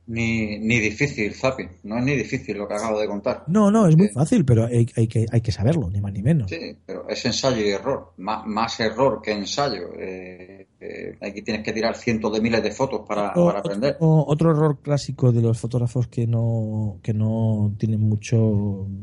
[0.10, 1.68] Ni, ni difícil, Zapi.
[1.84, 3.44] No es ni difícil lo que acabo de contar.
[3.46, 6.50] No, no, es muy fácil, pero hay, que, hay que saberlo, ni más ni menos.
[6.50, 8.14] Sí, pero es ensayo y error.
[8.18, 9.94] Más, error que ensayo.
[10.00, 13.98] Eh, eh, aquí tienes que tirar cientos de miles de fotos para, aprender.
[14.00, 18.40] Otro, error clásico de los fotógrafos que no, que no tienen mucho,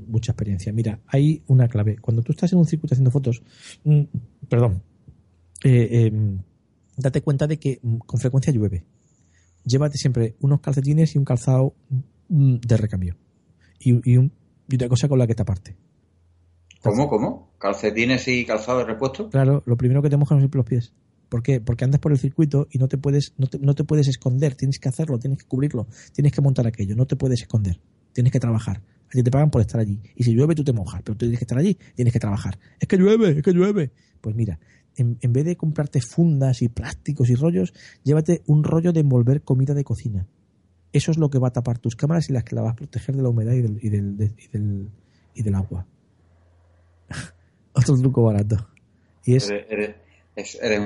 [0.08, 0.72] mucha experiencia.
[0.72, 1.98] Mira, hay una clave.
[1.98, 3.44] Cuando tú estás en un circuito haciendo fotos,
[3.84, 4.02] mm,
[4.48, 4.82] perdón,
[5.62, 6.40] eh, em,
[6.96, 8.84] date cuenta de que mm, con frecuencia llueve
[9.66, 11.74] llévate siempre unos calcetines y un calzado
[12.28, 13.16] mm, de recambio.
[13.78, 14.32] Y, y, un,
[14.68, 15.76] y una cosa con la que te aparte.
[16.82, 17.50] ¿Cómo, cómo?
[17.58, 19.28] ¿Calcetines y calzado de repuesto?
[19.28, 20.92] Claro, lo primero que te mojan son los pies.
[21.28, 21.60] ¿Por qué?
[21.60, 24.54] Porque andas por el circuito y no te puedes, no te, no te puedes esconder,
[24.54, 27.80] tienes que hacerlo, tienes que cubrirlo, tienes que montar aquello, no te puedes esconder,
[28.12, 28.82] tienes que trabajar.
[29.08, 30.00] A ti te pagan por estar allí.
[30.14, 32.58] Y si llueve, tú te mojas, pero tú tienes que estar allí, tienes que trabajar.
[32.78, 33.92] Es que llueve, es que llueve.
[34.20, 34.58] Pues mira,
[34.96, 39.74] en, vez de comprarte fundas y plásticos y rollos, llévate un rollo de envolver comida
[39.74, 40.26] de cocina.
[40.92, 42.76] Eso es lo que va a tapar tus cámaras y las que la vas a
[42.76, 44.90] proteger de la humedad y del, y del,
[45.34, 45.86] y del, agua.
[47.72, 48.68] Otro truco barato.
[49.24, 49.52] Y es...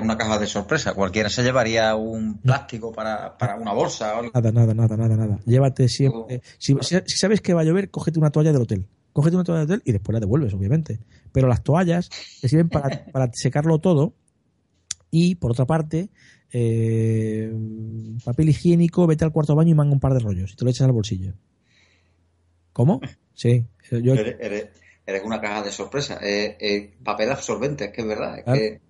[0.01, 0.95] una caja de sorpresa.
[0.95, 4.19] Cualquiera se llevaría un plástico para, una bolsa.
[4.19, 5.39] O Nada, nada, nada, nada, nada.
[5.47, 6.43] Llévate siempre.
[6.59, 6.77] si,
[7.07, 9.83] sabes que va a llover, cógete una toalla del hotel cógete una toalla de hotel
[9.85, 11.01] y después la devuelves, obviamente.
[11.33, 14.15] Pero las toallas te sirven para, para secarlo todo
[15.11, 16.11] y, por otra parte,
[16.53, 17.53] eh,
[18.25, 20.71] papel higiénico, vete al cuarto baño y manga un par de rollos y te lo
[20.71, 21.35] echas al bolsillo.
[22.73, 23.01] ¿Cómo?
[23.35, 23.67] Sí.
[23.91, 24.15] Yo...
[24.15, 24.69] Eres,
[25.25, 26.19] una caja de sorpresa.
[26.23, 28.39] Eh, papel absorbente, es que es verdad.
[28.39, 28.81] Es que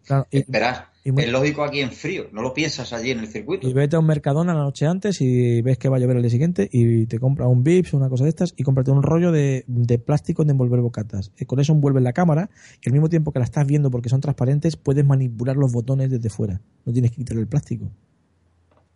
[1.02, 3.66] es lógico aquí en frío, no lo piensas allí en el circuito.
[3.66, 6.22] Y vete a un Mercadona la noche antes y ves que va a llover el
[6.22, 9.02] día siguiente y te compra un Vips o una cosa de estas y cómprate un
[9.02, 9.64] rollo de,
[10.04, 11.32] plástico de envolver bocatas.
[11.38, 12.50] Y con eso envuelves la cámara
[12.82, 16.10] y al mismo tiempo que la estás viendo porque son transparentes puedes manipular los botones
[16.10, 16.60] desde fuera.
[16.84, 17.90] No tienes que quitar el plástico.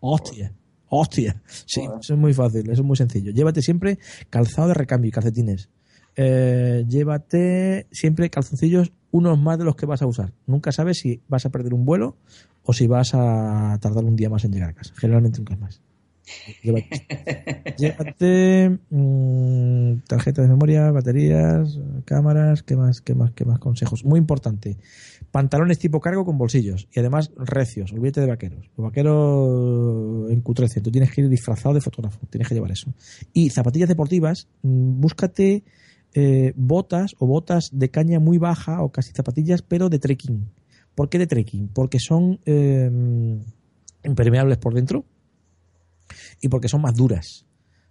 [0.01, 0.53] Hostia.
[0.89, 1.43] Hostia.
[1.47, 3.33] Sí, eso es muy fácil, eso es muy sencillo.
[3.33, 3.99] Llévate siempre
[4.29, 5.71] calzado de recambio y calcetines.
[6.17, 10.33] Eh, llévate siempre calzoncillos unos más de los que vas a usar.
[10.47, 12.17] Nunca sabes si vas a perder un vuelo
[12.63, 14.95] o si vas a tardar un día más en llegar a casa.
[14.97, 15.81] Generalmente nunca más.
[17.77, 24.05] Llévate, mm, tarjetas de memoria, baterías, cámaras, ¿qué más, qué más, qué más consejos?
[24.05, 24.79] Muy importante.
[25.31, 27.93] Pantalones tipo cargo con bolsillos y además recios.
[27.93, 28.71] Olvídate de vaqueros.
[28.77, 30.83] Los vaqueros encutrecen.
[30.83, 32.21] Tú tienes que ir disfrazado de fotógrafo.
[32.31, 32.93] Tienes que llevar eso.
[33.33, 35.65] Y zapatillas deportivas, mm, búscate
[36.15, 40.49] eh, botas o botas de caña muy baja o casi zapatillas, pero de trekking.
[40.95, 41.69] ¿Por qué de trekking?
[41.69, 43.41] Porque son em,
[44.05, 45.05] impermeables por dentro
[46.41, 47.47] y porque son más duras.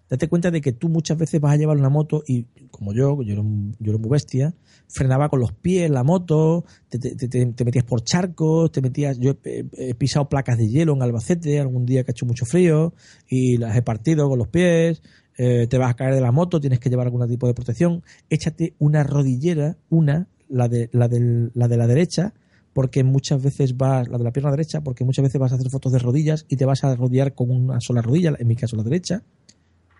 [0.10, 3.22] Date cuenta de que tú muchas veces vas a llevar una moto y, como yo,
[3.24, 3.44] yo era,
[3.80, 4.54] yo muy bestia,
[4.88, 9.18] frenaba con los pies la moto, te, metías por charcos, te metías.
[9.18, 12.94] Yo he, pisado placas de hielo en Albacete algún día que ha hecho mucho frío
[13.28, 15.02] y las he partido con los pies.
[15.38, 18.04] Eh, te vas a caer de la moto, tienes que llevar algún tipo de protección,
[18.30, 21.10] échate una rodillera, una, la de la,
[21.54, 22.34] la, de la derecha,
[22.74, 25.70] porque muchas veces vas, la de la pierna derecha, porque muchas veces vas a hacer
[25.70, 28.76] fotos de rodillas y te vas a rodear con una sola rodilla, en mi caso
[28.76, 29.24] la derecha.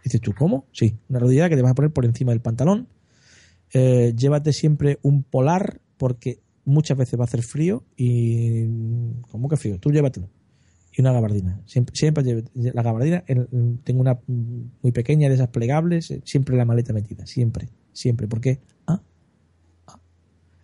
[0.04, 0.66] Dices tú, ¿cómo?
[0.72, 2.88] Sí, una rodilla que te vas a poner por encima del pantalón.
[3.74, 8.66] Eh, llévate siempre un polar, porque muchas veces va a hacer frío y...
[9.32, 9.80] ¿Cómo que frío?
[9.80, 10.30] Tú llévatelo.
[10.96, 11.60] Y una gabardina.
[11.66, 13.24] Siempre, siempre la gabardina,
[13.84, 18.28] tengo una muy pequeña de esas plegables, eh, siempre la maleta metida, siempre, siempre.
[18.28, 18.60] ¿Por qué?
[18.86, 19.02] Ah,
[19.88, 20.00] ah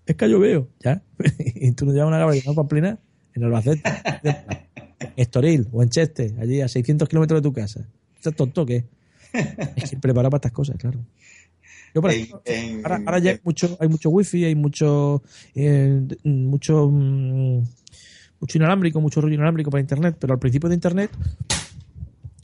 [0.06, 1.02] es que yo veo, ¿ya?
[1.40, 3.00] y tú no llevas una gabardina pamplina
[3.34, 3.82] en Albacete,
[4.24, 7.88] en Estoril o en Cheste, allí a 600 kilómetros de tu casa.
[8.16, 8.86] ¿Estás tonto qué?
[9.76, 11.00] Es que preparado para estas cosas, claro.
[11.94, 12.02] Yo,
[12.84, 15.24] ahora, ya hay mucho, hay mucho wifi, hay mucho,
[15.56, 17.64] eh, mucho, mm,
[18.40, 21.12] mucho inalámbrico, mucho rollo inalámbrico para internet, pero al principio de internet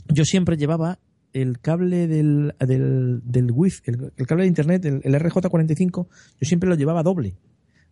[0.08, 1.00] yo siempre llevaba
[1.34, 6.76] el cable del, del, del wifi, el, cable de internet, el, RJ45, yo siempre lo
[6.76, 7.36] llevaba doble.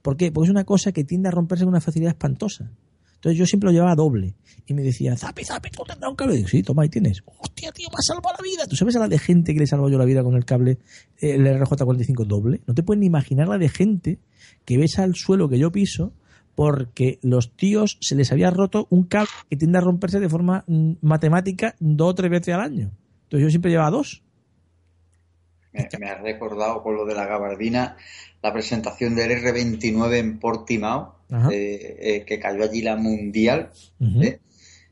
[0.01, 0.31] ¿Por qué?
[0.31, 2.71] Porque es una cosa que tiende a romperse con una facilidad espantosa.
[3.15, 4.35] Entonces yo siempre lo llevaba doble.
[4.65, 6.33] Y me decían, Zapi, Zapi, tú tendrás un cable.
[6.33, 7.21] Y digo, sí, toma, ahí tienes.
[7.39, 8.67] Hostia, tío, me ha salvado la vida.
[8.67, 10.77] ¿Tú sabes a la de gente que le salvo yo la vida con el cable,
[11.19, 12.61] el RJ45 doble?
[12.67, 14.19] No te pueden ni imaginar la de gente
[14.65, 16.13] que ves al suelo que yo piso
[16.55, 20.63] porque los tíos se les había roto un cable que tiende a romperse de forma
[20.67, 22.91] mm, matemática dos o tres veces al año.
[23.23, 24.23] Entonces yo siempre llevaba dos.
[25.71, 27.97] Me, me has recordado con lo de la gabardina
[28.43, 33.71] la presentación del R29 en Portimao eh, eh, que cayó allí la mundial,
[34.21, 34.39] ¿eh?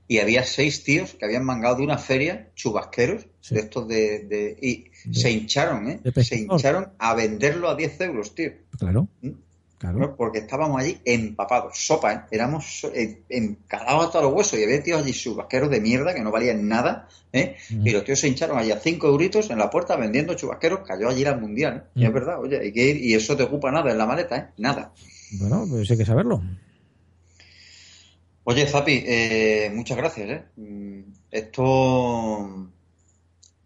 [0.08, 4.58] y había seis tíos que habían mangado de una feria, chubasqueros, de estos de...
[4.60, 6.00] y se hincharon, ¿eh?
[6.24, 8.54] Se hincharon a venderlo a 10 euros, tío.
[8.80, 9.08] Claro.
[9.22, 9.30] ¿Mm?
[9.82, 10.16] Claro.
[10.16, 12.22] Porque estábamos allí empapados, sopa, ¿eh?
[12.30, 12.86] éramos
[13.30, 17.08] encalados hasta los huesos y había tíos allí chubasqueros de mierda que no valían nada,
[17.34, 17.56] ¿eh?
[17.68, 21.10] y los tíos se hincharon allí a 5 euritos en la puerta vendiendo chubasqueros, cayó
[21.10, 23.90] allí la mundial, y es verdad, oye, hay que ir y eso te ocupa nada
[23.90, 24.50] en la maleta, ¿eh?
[24.58, 24.94] nada.
[25.40, 26.44] Bueno, pues hay que saberlo.
[28.44, 30.30] Oye, Zapi, eh, muchas gracias.
[30.30, 30.44] ¿eh?
[30.58, 31.02] Mm,
[31.32, 32.70] esto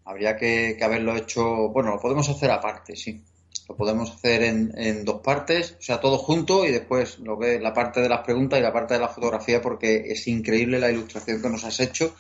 [0.06, 1.70] habría que, haberlo hecho.
[1.70, 3.22] Bueno, lo podemos hacer aparte, sí.
[3.68, 7.74] Lo podemos hacer en, dos partes, o sea, todo junto y después lo que la
[7.74, 11.42] parte de las preguntas y la parte de la fotografía, porque es increíble la ilustración
[11.42, 12.16] que nos has hecho.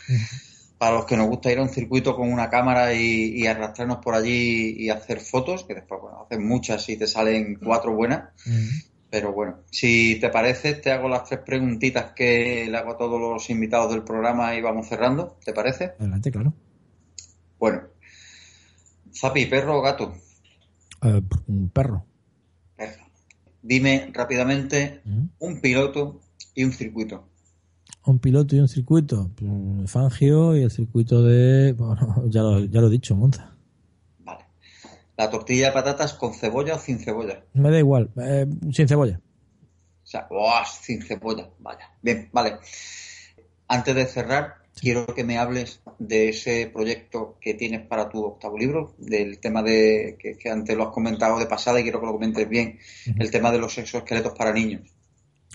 [0.77, 4.13] Para los que nos gusta ir a un circuito con una cámara y, arrastrarnos por
[4.13, 8.29] allí y hacer fotos, que después, bueno, haces muchas y te salen cuatro buenas.
[9.09, 13.19] Pero bueno, si te parece, te hago las tres preguntitas que le hago a todos
[13.19, 15.37] los invitados del programa y vamos cerrando.
[15.45, 15.93] ¿Te parece?
[15.99, 16.53] Adelante, claro.
[17.57, 17.83] Bueno,
[19.13, 20.13] Zapi, ¿perro o gato?
[21.05, 21.21] Eh,
[21.71, 22.05] perro.
[22.75, 23.05] Perro.
[23.61, 25.01] Dime rápidamente
[25.39, 26.19] un piloto
[26.53, 27.27] y un circuito.
[28.05, 29.31] Un piloto y un circuito.
[29.35, 31.73] Pues, Fangio y el circuito de.
[31.73, 33.51] Bueno, ya lo, ya lo he dicho, Monza.
[35.17, 37.45] La tortilla de patatas con cebolla o sin cebolla.
[37.53, 39.21] Me da igual, eh, sin cebolla.
[40.03, 40.27] O sea,
[40.65, 41.89] sin cebolla, vaya.
[42.01, 42.57] Bien, vale.
[43.67, 48.57] Antes de cerrar, quiero que me hables de ese proyecto que tienes para tu octavo
[48.57, 52.13] libro, del tema de que, antes lo has comentado de pasada y quiero que lo
[52.13, 52.77] comentes bien,
[53.17, 54.81] el tema de los exoesqueletos para niños.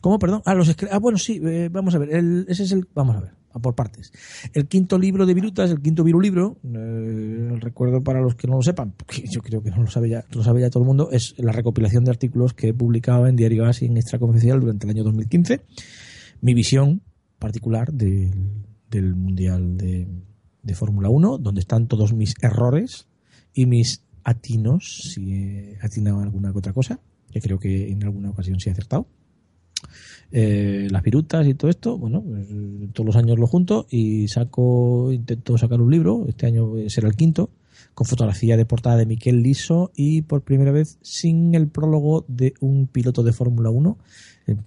[0.01, 0.43] ¿Cómo, perdón?
[0.47, 2.11] Ah, los ah bueno, sí, eh, vamos a ver,
[2.49, 4.13] ese es el, vamos a ver por partes.
[4.55, 8.63] El quinto libro de Virutas, el quinto virulibro, eh, recuerdo para los que no lo
[8.63, 11.11] sepan, porque yo creo que no lo sabe ya, lo sabe ya todo el mundo,
[11.11, 14.61] es la recopilación de artículos que he publicado en Diario As y en Extra Confidencial
[14.61, 15.63] durante el año 2015.
[16.43, 17.03] Mi visión
[17.39, 18.31] particular del,
[18.91, 20.09] Mundial de,
[20.63, 23.07] de Fórmula 1, donde están todos mis errores
[23.55, 28.61] y mis atinos, si he atinado alguna otra cosa, que creo que en alguna ocasión
[28.61, 29.07] sí he acertado.
[30.33, 32.47] Eh, las virutas y todo esto, bueno, pues,
[32.93, 37.17] todos los años lo junto y saco, intento sacar un libro, este año será el
[37.17, 37.51] quinto,
[37.95, 42.55] con fotografía de portada de Miquel Liso y por primera vez sin el prólogo de
[42.61, 43.99] un piloto de Fórmula 1.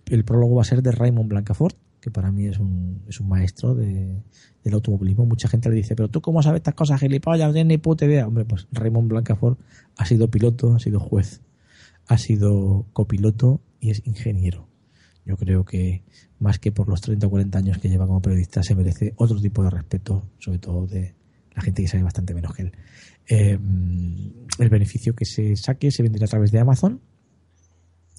[0.08, 3.30] El, prólogo va a ser de Raymond Blancafort, que para mí es un, es un
[3.30, 4.22] maestro de,
[4.64, 5.26] del automovilismo.
[5.26, 8.06] Mucha gente le dice, pero tú cómo sabes estas cosas, gilipollas, no tienes ni puta
[8.06, 8.28] idea.
[8.28, 9.58] Hombre, pues Raymond Blancafort
[9.96, 11.42] ha sido piloto, ha sido juez,
[12.08, 14.68] ha sido copiloto y es ingeniero.
[15.26, 16.04] Yo creo que
[16.40, 19.40] más que por los 30 o 40 años que lleva como periodista, se merece otro
[19.40, 21.16] tipo de respeto, sobre todo de
[21.56, 22.72] la gente que sabe bastante menos que él.
[23.30, 23.58] Eh,
[24.60, 27.00] el beneficio que se saque se venderá a través de Amazon,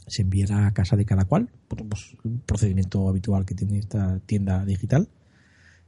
[0.07, 5.09] se enviará a casa de cada cual, pues, procedimiento habitual que tiene esta tienda digital,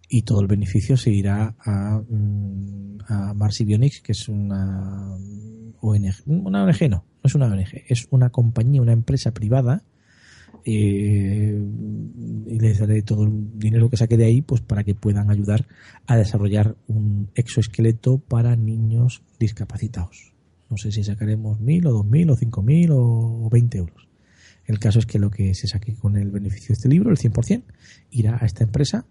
[0.08, 5.16] y todo el beneficio se irá a, mm, a Bionics, que es una
[5.80, 9.82] ONG, una ONG no, no es una ONG, es una compañía, una empresa privada
[10.64, 11.60] eh,
[12.46, 15.66] y les daré todo el dinero que saque de ahí pues para que puedan ayudar
[16.06, 20.32] a desarrollar un exoesqueleto para niños discapacitados.
[20.68, 24.05] No sé si sacaremos mil o dos mil o cinco mil o veinte euros.
[24.66, 27.16] El caso es que lo que se saque con el beneficio de este libro, el
[27.16, 27.62] 100%,
[28.10, 29.06] irá a esta empresa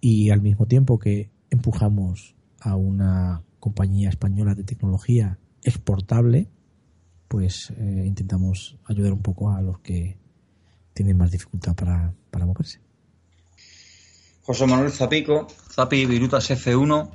[0.00, 6.48] y al mismo tiempo que empujamos a una compañía española de tecnología exportable,
[7.26, 10.18] pues eh, intentamos ayudar un poco a los que
[10.92, 12.80] tienen más dificultad para, para moverse.
[14.42, 17.10] José Manuel Zapico, Zapi Virutas F1,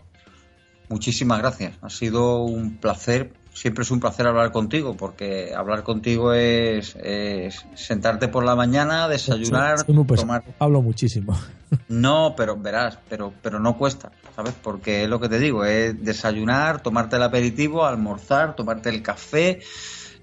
[0.90, 1.78] muchísimas gracias.
[1.82, 6.96] Ha sido un placer siempre es un placer hablar contigo, porque hablar contigo es,
[7.76, 10.44] sentarte por la mañana, desayunar, tomar...
[10.60, 11.38] Hablo muchísimo.
[11.88, 14.54] No, pero verás, pero, pero no cuesta, ¿sabes?
[14.62, 19.60] Porque es lo que te digo, es desayunar, tomarte el aperitivo, almorzar, tomarte el café,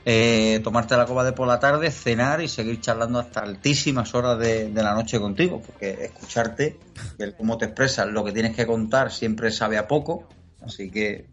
[0.04, 4.38] eh, tomarte la copa de por la tarde, cenar y seguir charlando hasta altísimas horas
[4.38, 6.78] de, de la noche contigo, porque escucharte,
[7.18, 10.28] ver cómo te expresas, lo que tienes que contar siempre sabe a poco
[10.62, 11.26] Así que,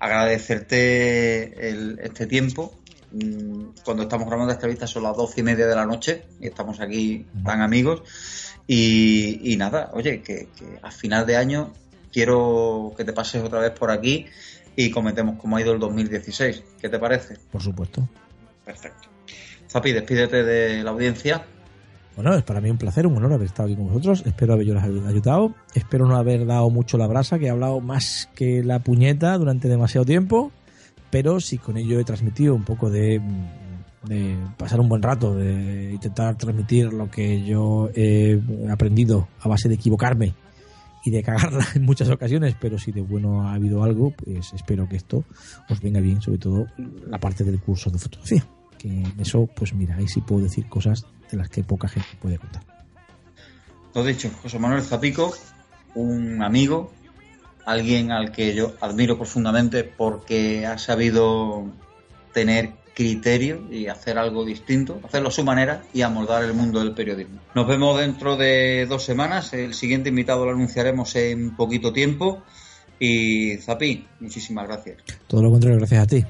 [0.00, 2.74] agradecerte este tiempo.
[3.12, 6.48] Mm, cuando estamos grabando esta entrevista son las doce y media de la noche y
[6.48, 8.02] estamos aquí tan amigos.
[8.66, 10.48] Y, nada, oye, que,
[10.82, 11.72] a final de año
[12.12, 14.26] quiero que te pases otra vez por aquí
[14.74, 16.62] y comentemos cómo ha ido el 2016.
[16.80, 17.36] ¿Qué te parece?
[17.52, 18.08] Por supuesto.
[18.64, 19.08] Perfecto.
[19.70, 21.46] Zapi, despídete de la audiencia.
[22.16, 24.22] Bueno, es para mí un placer, un honor haber estado aquí con vosotros.
[24.24, 25.54] Espero haberos ayudado.
[25.74, 29.68] Espero no haber dado mucho la brasa, que he hablado más que la puñeta durante
[29.68, 30.50] demasiado tiempo.
[31.10, 33.20] Pero si con ello he transmitido un poco de,
[34.04, 38.40] de pasar un buen rato, de intentar transmitir lo que yo he
[38.70, 40.34] aprendido a base de equivocarme
[41.04, 44.88] y de cagarla en muchas ocasiones, pero si de bueno ha habido algo, pues espero
[44.88, 45.24] que esto
[45.68, 46.66] os venga bien, sobre todo
[47.06, 48.55] la parte del curso de fotografía.
[48.86, 52.38] Que eso, pues mira, ahí sí puedo decir cosas de las que poca gente puede
[52.38, 52.62] contar.
[53.94, 55.34] Lo dicho, José Manuel Zapico,
[55.96, 56.92] un amigo,
[57.64, 61.66] alguien al que yo admiro profundamente porque ha sabido
[62.32, 66.94] tener criterio y hacer algo distinto, hacerlo a su manera y amoldar el mundo del
[66.94, 67.40] periodismo.
[67.56, 72.44] Nos vemos dentro de dos semanas, el siguiente invitado lo anunciaremos en poquito tiempo
[73.00, 74.98] y Zapi, muchísimas gracias.
[75.26, 76.24] Todo lo contrario, gracias a ti.